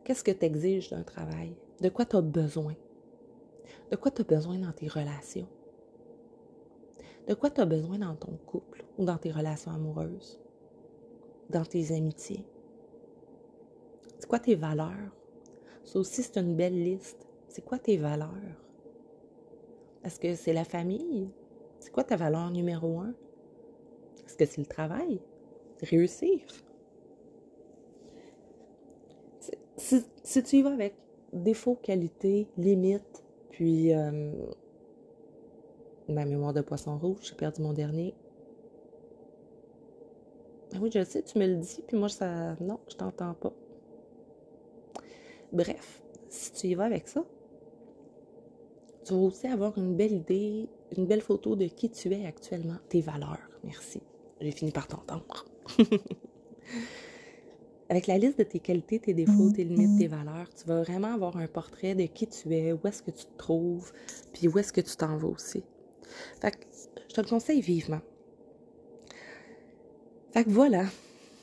Qu'est-ce 0.04 0.24
que 0.24 0.30
tu 0.30 0.44
exiges 0.44 0.90
d'un 0.90 1.02
travail? 1.02 1.56
De 1.80 1.88
quoi 1.88 2.04
tu 2.04 2.16
as 2.16 2.20
besoin? 2.20 2.74
De 3.90 3.96
quoi 3.96 4.10
tu 4.10 4.20
as 4.20 4.24
besoin 4.24 4.58
dans 4.58 4.72
tes 4.72 4.88
relations? 4.88 5.48
De 7.26 7.34
quoi 7.34 7.50
tu 7.50 7.60
as 7.60 7.66
besoin 7.66 7.98
dans 7.98 8.14
ton 8.16 8.36
couple 8.46 8.84
ou 8.98 9.04
dans 9.04 9.18
tes 9.18 9.30
relations 9.30 9.70
amoureuses? 9.70 10.40
Dans 11.48 11.64
tes 11.64 11.92
amitiés? 11.92 12.44
C'est 14.18 14.28
quoi 14.28 14.40
tes 14.40 14.56
valeurs? 14.56 15.14
Ça 15.84 15.98
aussi, 15.98 16.22
c'est 16.22 16.38
une 16.38 16.54
belle 16.54 16.82
liste. 16.82 17.26
C'est 17.48 17.64
quoi 17.64 17.78
tes 17.78 17.96
valeurs? 17.96 18.30
Est-ce 20.04 20.20
que 20.20 20.34
c'est 20.34 20.52
la 20.52 20.64
famille? 20.64 21.30
C'est 21.78 21.90
quoi 21.90 22.04
ta 22.04 22.16
valeur 22.16 22.50
numéro 22.50 23.00
un? 23.00 23.14
Est-ce 24.30 24.36
que 24.36 24.46
c'est 24.46 24.60
le 24.60 24.66
travail? 24.66 25.20
Réussir? 25.82 26.40
Si, 29.76 30.04
si, 30.22 30.42
tu 30.44 30.56
y 30.58 30.62
vas 30.62 30.72
avec 30.72 30.94
défauts, 31.32 31.74
qualités, 31.74 32.46
limites, 32.56 33.24
puis 33.50 33.92
euh, 33.92 34.30
ma 36.08 36.24
mémoire 36.26 36.52
de 36.52 36.60
poisson 36.60 36.96
rouge, 36.96 37.18
j'ai 37.22 37.34
perdu 37.34 37.60
mon 37.60 37.72
dernier. 37.72 38.14
Ah 40.74 40.78
oui, 40.80 40.90
je 40.94 41.02
sais, 41.02 41.22
tu 41.22 41.36
me 41.38 41.46
le 41.48 41.56
dis, 41.56 41.82
puis 41.88 41.96
moi, 41.96 42.08
ça. 42.08 42.54
Non, 42.60 42.78
je 42.88 42.94
t'entends 42.94 43.34
pas. 43.34 43.52
Bref, 45.52 46.04
si 46.28 46.52
tu 46.52 46.68
y 46.68 46.74
vas 46.76 46.84
avec 46.84 47.08
ça, 47.08 47.24
tu 49.04 49.12
vas 49.12 49.20
aussi 49.20 49.48
avoir 49.48 49.76
une 49.76 49.96
belle 49.96 50.12
idée, 50.12 50.68
une 50.96 51.06
belle 51.06 51.20
photo 51.20 51.56
de 51.56 51.66
qui 51.66 51.90
tu 51.90 52.12
es 52.12 52.26
actuellement, 52.26 52.76
tes 52.88 53.00
valeurs. 53.00 53.50
Merci. 53.64 54.00
J'ai 54.40 54.50
fini 54.52 54.70
par 54.72 54.86
t'entendre. 54.86 55.46
Avec 57.88 58.06
la 58.06 58.18
liste 58.18 58.38
de 58.38 58.44
tes 58.44 58.60
qualités, 58.60 59.00
tes 59.00 59.14
défauts, 59.14 59.50
tes 59.50 59.64
limites, 59.64 59.98
tes 59.98 60.06
valeurs, 60.06 60.48
tu 60.54 60.64
vas 60.66 60.82
vraiment 60.82 61.12
avoir 61.12 61.36
un 61.36 61.48
portrait 61.48 61.96
de 61.96 62.04
qui 62.04 62.28
tu 62.28 62.54
es, 62.54 62.72
où 62.72 62.78
est-ce 62.86 63.02
que 63.02 63.10
tu 63.10 63.24
te 63.24 63.36
trouves, 63.36 63.92
puis 64.32 64.46
où 64.46 64.56
est-ce 64.58 64.72
que 64.72 64.80
tu 64.80 64.94
t'en 64.94 65.16
vas 65.16 65.26
aussi. 65.26 65.64
Fait 66.40 66.52
que 66.52 66.64
je 67.08 67.14
te 67.14 67.20
le 67.20 67.26
conseille 67.26 67.60
vivement. 67.60 68.00
Fait 70.32 70.44
que 70.44 70.50
voilà, 70.50 70.84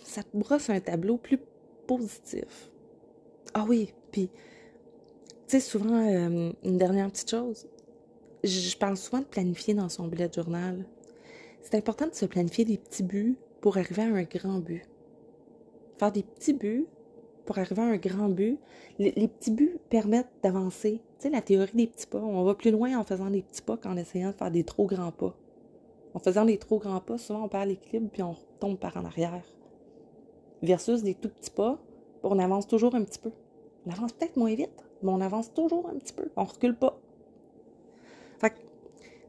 ça 0.04 0.24
te 0.24 0.38
brosse 0.38 0.70
un 0.70 0.80
tableau 0.80 1.18
plus 1.18 1.40
positif. 1.86 2.72
Ah 3.54 3.66
oui, 3.68 3.94
puis, 4.12 4.30
tu 4.30 4.40
sais, 5.48 5.60
souvent, 5.60 5.96
euh, 5.96 6.52
une 6.64 6.78
dernière 6.78 7.12
petite 7.12 7.30
chose, 7.30 7.68
je 8.44 8.78
parle 8.78 8.96
souvent 8.96 9.20
de 9.20 9.26
planifier 9.26 9.74
dans 9.74 9.90
son 9.90 10.08
bullet 10.08 10.30
journal. 10.34 10.86
C'est 11.70 11.76
important 11.76 12.08
de 12.08 12.14
se 12.16 12.26
planifier 12.26 12.64
des 12.64 12.78
petits 12.78 13.04
buts 13.04 13.38
pour 13.60 13.78
arriver 13.78 14.04
à 14.04 14.06
un 14.06 14.24
grand 14.24 14.60
but 14.60 14.88
faire 15.98 16.12
des 16.12 16.24
petits 16.24 16.54
buts 16.54 16.88
pour 17.46 17.58
arriver 17.58 17.82
à 17.82 17.86
un 17.86 17.98
grand 17.98 18.30
but. 18.30 18.58
Les, 19.00 19.28
petits 19.28 19.52
buts 19.52 19.78
permettent 19.90 20.32
d'avancer. 20.44 21.02
Tu 21.20 21.24
sais, 21.24 21.30
la 21.30 21.42
théorie 21.42 21.72
des 21.74 21.88
petits 21.88 22.08
pas, 22.08 22.20
on 22.20 22.44
va 22.44 22.56
plus 22.56 22.72
loin 22.72 22.98
en 22.98 23.04
faisant 23.04 23.30
des 23.30 23.42
petits 23.42 23.62
pas 23.62 23.76
qu'en 23.76 23.98
essayant 23.98 24.32
de 24.32 24.36
faire 24.36 24.52
des 24.52 24.64
trop 24.64 24.86
grands 24.86 25.12
pas. 25.12 25.36
En 26.14 26.20
faisant 26.20 26.46
des 26.46 26.58
trop 26.58 26.80
grands 26.80 27.02
pas, 27.02 27.18
souvent 27.18 27.44
on 27.44 27.50
perd 27.50 27.68
l'équilibre 27.68 28.10
puis 28.14 28.24
on 28.24 28.32
retombe 28.32 28.78
par 28.78 28.96
en 28.96 29.04
arrière. 29.04 29.44
Versus 30.62 31.04
des 31.04 31.16
tout 31.16 31.30
petits 31.30 31.52
pas, 31.52 31.80
on 32.24 32.40
avance 32.40 32.66
toujours 32.66 32.96
un 32.96 33.04
petit 33.04 33.20
peu. 33.20 33.32
On 33.86 33.92
avance 33.92 34.14
peut-être 34.14 34.38
moins 34.38 34.56
vite, 34.56 34.84
mais 35.04 35.12
on 35.12 35.22
avance 35.22 35.54
toujours 35.54 35.90
un 35.90 35.98
petit 35.98 36.14
peu. 36.14 36.30
On 36.38 36.44
recule 36.44 36.76
pas. 36.76 36.98
Fait 38.40 38.52
que, 38.52 38.60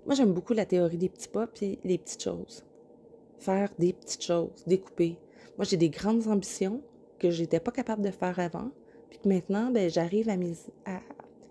moi 0.09 0.17
j'aime 0.17 0.33
beaucoup 0.33 0.55
la 0.55 0.67
théorie 0.67 0.99
des 0.99 1.09
petits 1.09 1.29
pas 1.29 1.47
puis 1.47 1.79
les 1.85 1.99
petites 1.99 2.25
choses. 2.25 2.65
Faire 3.39 3.69
des 3.79 3.93
petites 3.93 4.25
choses, 4.25 4.65
découper, 4.67 5.17
moi, 5.59 5.65
j'ai 5.65 5.77
des 5.77 5.91
grandes 5.91 6.29
ambitions 6.29 6.81
que 7.19 7.31
je 7.31 7.41
n'étais 7.43 7.59
pas 7.59 7.73
capable 7.73 8.03
de 8.03 8.13
faire 8.13 8.39
avant, 8.39 8.71
puis 9.11 9.19
que 9.19 9.29
maintenant, 9.29 9.73
ben, 9.73 9.91
j'arrive 9.91 10.29
à, 10.29 11.01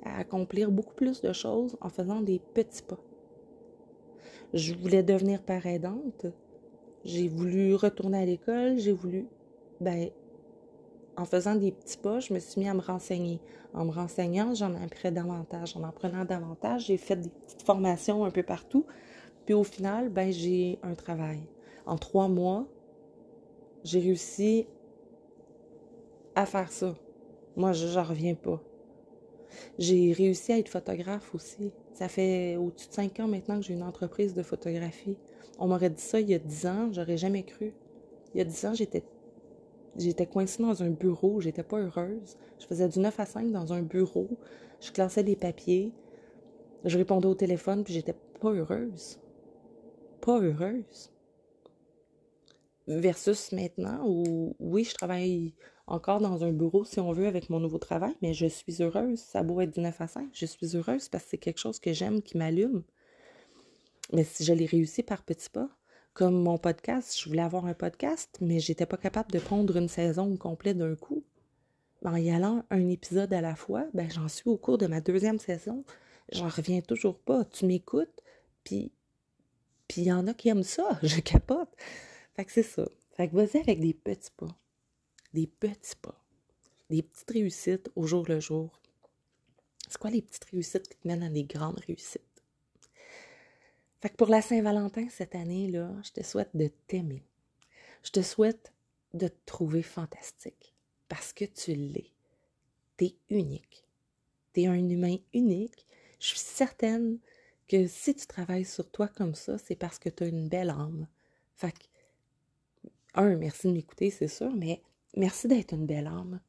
accomplir 0.05 0.71
beaucoup 0.71 0.93
plus 0.93 1.19
de 1.19 1.33
choses 1.33 1.75
en 1.81 1.89
faisant 1.89 2.21
des 2.21 2.39
petits 2.39 2.83
pas. 2.83 2.99
Je 4.53 4.73
voulais 4.73 5.03
devenir 5.03 5.41
père 5.43 5.65
aidante. 5.65 6.25
J'ai 7.03 7.27
voulu 7.27 7.75
retourner 7.75 8.19
à 8.19 8.25
l'école. 8.25 8.77
J'ai 8.77 8.93
voulu, 8.93 9.27
ben, 9.81 10.09
en 11.17 11.25
faisant 11.25 11.55
des 11.55 11.71
petits 11.71 11.97
pas, 11.97 12.19
je 12.19 12.31
me 12.31 12.39
suis 12.39 12.61
mis 12.61 12.69
à 12.69 12.75
me 12.75 12.79
renseigner. 12.79 13.41
En 13.73 13.85
me 13.85 13.91
renseignant, 13.91 14.53
j'en 14.53 14.73
appris 14.75 15.11
davantage. 15.11 15.75
En 15.75 15.83
en 15.83 15.91
prenant 15.91 16.23
davantage, 16.25 16.85
j'ai 16.85 16.97
fait 16.97 17.15
des 17.15 17.29
petites 17.29 17.63
formations 17.63 18.23
un 18.23 18.31
peu 18.31 18.43
partout. 18.43 18.85
Puis 19.45 19.55
au 19.55 19.63
final, 19.63 20.09
ben, 20.09 20.31
j'ai 20.31 20.77
un 20.83 20.93
travail. 20.93 21.39
En 21.87 21.97
trois 21.97 22.27
mois, 22.27 22.67
j'ai 23.83 23.99
réussi 23.99 24.67
à 26.35 26.45
faire 26.45 26.71
ça. 26.71 26.95
Moi, 27.55 27.73
je 27.73 27.87
n'en 27.87 28.03
reviens 28.03 28.35
pas. 28.35 28.61
J'ai 29.79 30.13
réussi 30.13 30.53
à 30.53 30.59
être 30.59 30.69
photographe 30.69 31.33
aussi. 31.33 31.71
Ça 31.93 32.07
fait 32.09 32.57
au-dessus 32.57 32.89
de 32.89 32.93
cinq 32.93 33.19
ans 33.19 33.27
maintenant 33.27 33.59
que 33.59 33.65
j'ai 33.65 33.73
une 33.73 33.83
entreprise 33.83 34.35
de 34.35 34.43
photographie. 34.43 35.17
On 35.57 35.67
m'aurait 35.67 35.89
dit 35.89 36.01
ça 36.01 36.19
il 36.19 36.29
y 36.29 36.35
a 36.35 36.39
dix 36.39 36.67
ans, 36.67 36.89
j'aurais 36.91 37.17
jamais 37.17 37.43
cru. 37.43 37.73
Il 38.35 38.37
y 38.37 38.41
a 38.41 38.43
dix 38.43 38.65
ans, 38.65 38.75
j'étais 38.75 39.03
j'étais 39.97 40.27
coincée 40.27 40.63
dans 40.63 40.83
un 40.83 40.89
bureau, 40.89 41.41
j'étais 41.41 41.63
pas 41.63 41.79
heureuse. 41.79 42.37
Je 42.59 42.65
faisais 42.65 42.87
du 42.87 42.99
9 42.99 43.19
à 43.19 43.25
5 43.25 43.51
dans 43.51 43.73
un 43.73 43.81
bureau, 43.81 44.29
je 44.81 44.91
classais 44.91 45.23
des 45.23 45.35
papiers, 45.35 45.91
je 46.85 46.97
répondais 46.97 47.27
au 47.27 47.35
téléphone, 47.35 47.83
puis 47.83 47.93
j'étais 47.93 48.15
pas 48.39 48.51
heureuse. 48.51 49.19
Pas 50.21 50.39
heureuse 50.39 51.11
versus 52.87 53.51
maintenant 53.51 54.01
où, 54.05 54.55
oui, 54.59 54.83
je 54.85 54.93
travaille 54.93 55.53
encore 55.85 56.19
dans 56.19 56.43
un 56.43 56.51
bureau, 56.51 56.85
si 56.85 56.99
on 56.99 57.11
veut, 57.11 57.27
avec 57.27 57.49
mon 57.49 57.59
nouveau 57.59 57.77
travail, 57.77 58.15
mais 58.21 58.33
je 58.33 58.47
suis 58.47 58.81
heureuse. 58.81 59.19
Ça 59.19 59.39
a 59.39 59.43
beau 59.43 59.61
être 59.61 59.73
du 59.73 59.81
9 59.81 60.01
à 60.01 60.07
5, 60.07 60.29
je 60.33 60.45
suis 60.45 60.75
heureuse 60.75 61.09
parce 61.09 61.25
que 61.25 61.29
c'est 61.31 61.37
quelque 61.37 61.59
chose 61.59 61.79
que 61.79 61.93
j'aime, 61.93 62.21
qui 62.21 62.37
m'allume. 62.37 62.83
Mais 64.13 64.23
si 64.23 64.43
je 64.43 64.53
l'ai 64.53 64.65
réussi 64.65 65.03
par 65.03 65.23
petits 65.23 65.49
pas, 65.49 65.69
comme 66.17 66.41
mon 66.41 66.57
podcast, 66.57 67.15
je 67.15 67.29
voulais 67.29 67.43
avoir 67.43 67.67
un 67.67 67.75
podcast, 67.75 68.39
mais 68.41 68.59
j'étais 68.59 68.87
pas 68.87 68.97
capable 68.97 69.31
de 69.31 69.37
prendre 69.37 69.77
une 69.77 69.87
saison 69.87 70.35
complète 70.35 70.79
d'un 70.79 70.95
coup. 70.95 71.23
En 72.03 72.15
y 72.15 72.31
allant 72.31 72.65
un 72.71 72.89
épisode 72.89 73.31
à 73.33 73.41
la 73.41 73.55
fois, 73.55 73.85
ben 73.93 74.09
j'en 74.09 74.27
suis 74.27 74.49
au 74.49 74.57
cours 74.57 74.79
de 74.79 74.87
ma 74.87 74.99
deuxième 74.99 75.37
saison. 75.37 75.85
J'en 76.31 76.47
reviens 76.49 76.81
toujours 76.81 77.19
pas. 77.19 77.45
Tu 77.45 77.67
m'écoutes, 77.67 78.23
puis 78.63 78.91
puis 79.87 80.01
il 80.01 80.07
y 80.07 80.11
en 80.11 80.25
a 80.25 80.33
qui 80.33 80.49
aiment 80.49 80.63
ça. 80.63 80.97
Je 81.03 81.19
capote. 81.19 81.69
Fait 82.35 82.45
que 82.45 82.51
c'est 82.51 82.63
ça. 82.63 82.89
Fait 83.15 83.29
que 83.29 83.35
vas-y 83.35 83.57
avec 83.57 83.79
des 83.79 83.93
petits 83.93 84.31
pas. 84.35 84.57
Des 85.35 85.45
petits 85.45 85.97
pas. 86.01 86.19
Des 86.89 87.03
petites 87.03 87.29
réussites 87.29 87.91
au 87.95 88.07
jour 88.07 88.25
le 88.27 88.39
jour. 88.39 88.81
C'est 89.87 89.99
quoi 89.99 90.09
les 90.09 90.23
petites 90.23 90.45
réussites 90.45 90.89
qui 90.89 90.97
te 90.97 91.07
mènent 91.07 91.21
à 91.21 91.29
des 91.29 91.43
grandes 91.43 91.79
réussites? 91.85 92.36
Pour 94.15 94.27
la 94.27 94.41
Saint-Valentin 94.41 95.07
cette 95.09 95.35
année, 95.35 95.69
là, 95.69 95.91
je 96.03 96.11
te 96.11 96.23
souhaite 96.23 96.55
de 96.55 96.69
t'aimer. 96.87 97.23
Je 98.03 98.11
te 98.11 98.21
souhaite 98.21 98.71
de 99.13 99.27
te 99.27 99.45
trouver 99.45 99.81
fantastique. 99.81 100.73
Parce 101.09 101.33
que 101.33 101.45
tu 101.45 101.73
l'es. 101.73 102.11
T'es 102.97 103.15
unique. 103.29 103.83
T'es 104.53 104.67
un 104.67 104.89
humain 104.89 105.17
unique. 105.33 105.85
Je 106.19 106.27
suis 106.27 106.39
certaine 106.39 107.19
que 107.67 107.87
si 107.87 108.15
tu 108.15 108.25
travailles 108.27 108.65
sur 108.65 108.89
toi 108.89 109.07
comme 109.07 109.35
ça, 109.35 109.57
c'est 109.57 109.75
parce 109.75 109.99
que 109.99 110.09
tu 110.09 110.23
as 110.23 110.27
une 110.27 110.47
belle 110.47 110.69
âme. 110.69 111.07
Fait 111.55 111.71
que 111.71 111.85
un, 113.13 113.35
merci 113.35 113.67
de 113.67 113.73
m'écouter, 113.73 114.11
c'est 114.11 114.27
sûr, 114.27 114.51
mais 114.55 114.81
merci 115.15 115.47
d'être 115.47 115.73
une 115.73 115.85
belle 115.85 116.07
âme. 116.07 116.39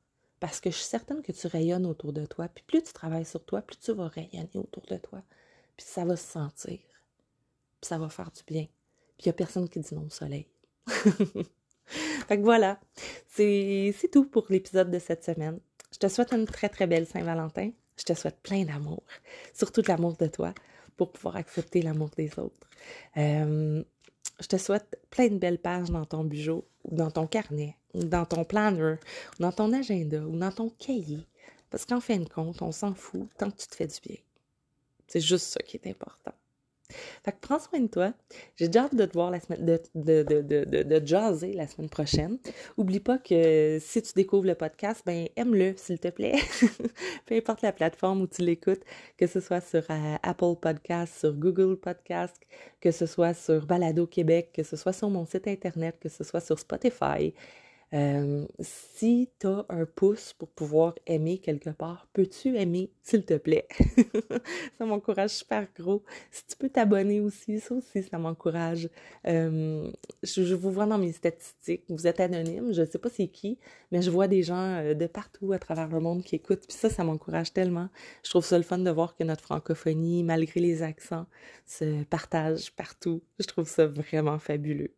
Parce 0.41 0.61
que 0.61 0.71
je 0.71 0.77
suis 0.77 0.87
certaine 0.87 1.23
que 1.23 1.33
tu 1.33 1.47
rayonnes 1.47 1.87
autour 1.87 2.13
de 2.13 2.27
toi. 2.27 2.49
Puis 2.49 2.65
plus 2.67 2.83
tu 2.83 2.93
travailles 2.93 3.25
sur 3.25 3.45
toi, 3.45 3.63
plus 3.63 3.79
tu 3.79 3.93
vas 3.93 4.09
rayonner 4.09 4.51
autour 4.55 4.85
de 4.85 4.97
toi. 4.97 5.23
Puis 5.77 5.87
ça 5.87 6.05
va 6.05 6.17
se 6.17 6.31
sentir. 6.31 6.79
Puis 7.81 7.89
ça 7.89 7.99
va 7.99 8.09
faire 8.09 8.31
du 8.31 8.43
bien. 8.47 8.65
Puis 9.17 9.27
il 9.27 9.29
n'y 9.29 9.31
a 9.31 9.35
personne 9.35 9.69
qui 9.69 9.81
dit 9.81 9.95
non 9.95 10.07
au 10.07 10.11
soleil. 10.11 10.47
fait 10.87 12.39
que 12.39 12.43
voilà, 12.43 12.79
c'est 13.27 13.93
tout 14.13 14.27
pour 14.27 14.47
l'épisode 14.49 14.91
de 14.91 14.99
cette 14.99 15.25
semaine. 15.25 15.61
Je 15.93 15.99
te 15.99 16.09
souhaite 16.09 16.33
une 16.33 16.47
très 16.47 16.69
très 16.69 16.87
belle 16.87 17.07
Saint-Valentin. 17.07 17.71
Je 17.97 18.05
te 18.05 18.15
souhaite 18.15 18.41
plein 18.43 18.65
d'amour, 18.65 19.03
surtout 19.53 19.83
de 19.83 19.89
l'amour 19.89 20.17
de 20.17 20.29
toi, 20.29 20.55
pour 20.97 21.11
pouvoir 21.11 21.37
accepter 21.37 21.83
l'amour 21.83 22.11
des 22.17 22.31
autres. 22.39 22.69
Euh, 23.17 23.83
je 24.41 24.47
te 24.47 24.57
souhaite 24.57 25.01
plein 25.11 25.29
de 25.29 25.39
belles 25.39 25.59
pages 25.59 25.91
dans 25.91 26.05
ton 26.05 26.23
bijou, 26.23 26.65
ou 26.85 26.95
dans 26.95 27.11
ton 27.11 27.27
carnet, 27.27 27.77
ou 27.95 28.05
dans 28.05 28.25
ton 28.25 28.45
planner, 28.45 28.99
ou 29.39 29.43
dans 29.43 29.53
ton 29.53 29.73
agenda, 29.73 30.21
ou 30.21 30.37
dans 30.37 30.53
ton 30.53 30.71
cahier. 30.71 31.27
Parce 31.71 31.85
qu'en 31.85 32.01
fin 32.01 32.19
de 32.19 32.29
compte, 32.29 32.63
on 32.63 32.71
s'en 32.71 32.95
fout 32.95 33.29
tant 33.37 33.51
que 33.51 33.57
tu 33.57 33.67
te 33.67 33.75
fais 33.75 33.87
du 33.89 34.01
bien. 34.07 34.17
C'est 35.09 35.21
juste 35.21 35.47
ça 35.47 35.61
qui 35.61 35.77
est 35.77 35.89
important. 35.89 36.33
Fait 37.25 37.33
que 37.33 37.39
prends 37.41 37.59
soin 37.59 37.81
de 37.81 37.87
toi. 37.87 38.13
J'ai 38.57 38.69
déjà 38.69 38.85
hâte 38.85 38.95
de 38.95 39.05
te 39.05 39.13
voir 39.13 39.31
la 39.31 39.41
semaine, 39.41 39.65
de, 39.65 39.81
de, 39.95 40.23
de, 40.43 40.83
de, 40.83 41.07
jaser 41.07 41.53
la 41.53 41.67
semaine 41.67 41.89
prochaine. 41.89 42.39
Oublie 42.77 43.01
pas 43.01 43.19
que 43.19 43.79
si 43.81 44.03
tu 44.03 44.13
découvres 44.15 44.47
le 44.47 44.55
podcast, 44.55 45.03
ben 45.07 45.29
aime-le, 45.37 45.75
s'il 45.77 45.99
te 45.99 46.09
plaît. 46.09 46.37
Peu 47.27 47.37
importe 47.37 47.63
la 47.63 47.73
plateforme 47.73 48.23
où 48.23 48.27
tu 48.27 48.43
l'écoutes, 48.43 48.83
que 49.17 49.27
ce 49.27 49.41
soit 49.41 49.61
sur 49.61 49.85
euh, 49.91 50.17
Apple 50.23 50.57
Podcast, 50.61 51.19
sur 51.21 51.33
Google 51.35 51.77
Podcast, 51.77 52.37
que 52.81 52.91
ce 52.91 53.07
soit 53.07 53.35
sur 53.35 53.67
Balado 53.67 54.07
Québec, 54.07 54.51
que 54.53 54.63
ce 54.63 54.77
soit 54.77 54.93
sur 54.93 55.11
mon 55.11 55.25
site 55.25 55.49
internet, 55.49 55.97
que 56.01 56.09
ce 56.09 56.25
soit 56.25 56.41
sur 56.41 56.59
Spotify. 56.59 57.35
Euh, 57.95 58.47
si 58.61 59.31
tu 59.39 59.47
as 59.47 59.65
un 59.71 59.87
pouce 59.87 60.35
pour 60.35 60.49
pouvoir 60.49 60.95
aimer 61.07 61.39
quelque 61.39 61.71
part, 61.71 62.07
peux-tu 62.13 62.57
aimer, 62.57 62.91
s'il 63.03 63.25
te 63.25 63.35
plaît? 63.35 63.67
ça 64.79 64.85
m'encourage 64.85 65.31
super 65.31 65.67
gros. 65.75 66.03
Si 66.31 66.47
tu 66.47 66.57
peux 66.57 66.69
t'abonner 66.69 67.21
aussi, 67.21 67.61
ça 67.61 67.75
aussi, 67.75 68.03
ça 68.03 68.19
m'encourage. 68.19 68.91
Euh, 69.27 69.91
je, 70.23 70.55
vous 70.55 70.71
vois 70.71 70.87
dans 70.87 70.99
mes 70.99 71.13
statistiques, 71.13 71.85
vous 71.89 72.07
êtes 72.07 72.21
anonyme, 72.21 72.73
je 72.73 72.83
ne 72.83 72.87
sais 72.87 72.99
pas 72.99 73.09
c'est 73.09 73.29
qui, 73.29 73.59
mais 73.91 74.03
je 74.03 74.11
vois 74.11 74.29
des 74.29 74.43
gens 74.43 74.77
euh, 74.77 74.95
de 74.95 75.07
partout 75.07 75.53
à 75.53 75.59
travers 75.59 75.89
le 75.89 76.01
monde 76.01 76.23
qui 76.23 76.37
écoutent, 76.37 76.67
puis 76.67 76.77
ça, 76.77 76.91
ça 76.91 77.05
m'encourage 77.05 77.53
tellement. 77.55 77.89
Je 78.23 78.31
trouve 78.31 78.45
ça 78.45 78.59
le 78.59 78.65
fun 78.65 78.79
de 78.79 78.91
voir 78.91 79.17
que 79.17 79.25
notre 79.25 79.43
francophonie, 79.43 80.25
malgré 80.25 80.61
les 80.61 80.83
accents, 80.83 81.27
se 81.65 82.05
partage 82.05 82.71
partout. 82.73 83.23
Je 83.39 83.47
trouve 83.47 83.69
ça 83.69 83.87
vraiment 83.87 84.39
fabuleux. 84.39 84.93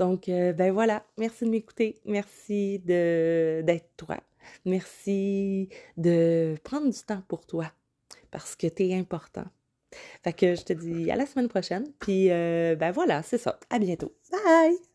Donc, 0.00 0.30
euh, 0.30 0.54
ben 0.54 0.72
voilà, 0.72 1.04
merci 1.18 1.44
de 1.44 1.50
m'écouter, 1.50 2.00
merci 2.06 2.78
d'être 2.78 3.90
toi, 3.98 4.16
merci 4.64 5.68
de 5.98 6.56
prendre 6.64 6.88
du 6.90 6.98
temps 7.00 7.22
pour 7.28 7.44
toi, 7.44 7.70
parce 8.30 8.56
que 8.56 8.66
tu 8.66 8.84
es 8.84 8.94
important. 8.98 9.44
Fait 10.24 10.32
que 10.32 10.54
je 10.54 10.62
te 10.62 10.72
dis 10.72 11.10
à 11.10 11.16
la 11.16 11.26
semaine 11.26 11.48
prochaine. 11.48 11.92
Puis, 11.98 12.28
ben 12.28 12.92
voilà, 12.92 13.22
c'est 13.22 13.38
ça. 13.38 13.60
À 13.68 13.78
bientôt. 13.78 14.14
Bye! 14.32 14.89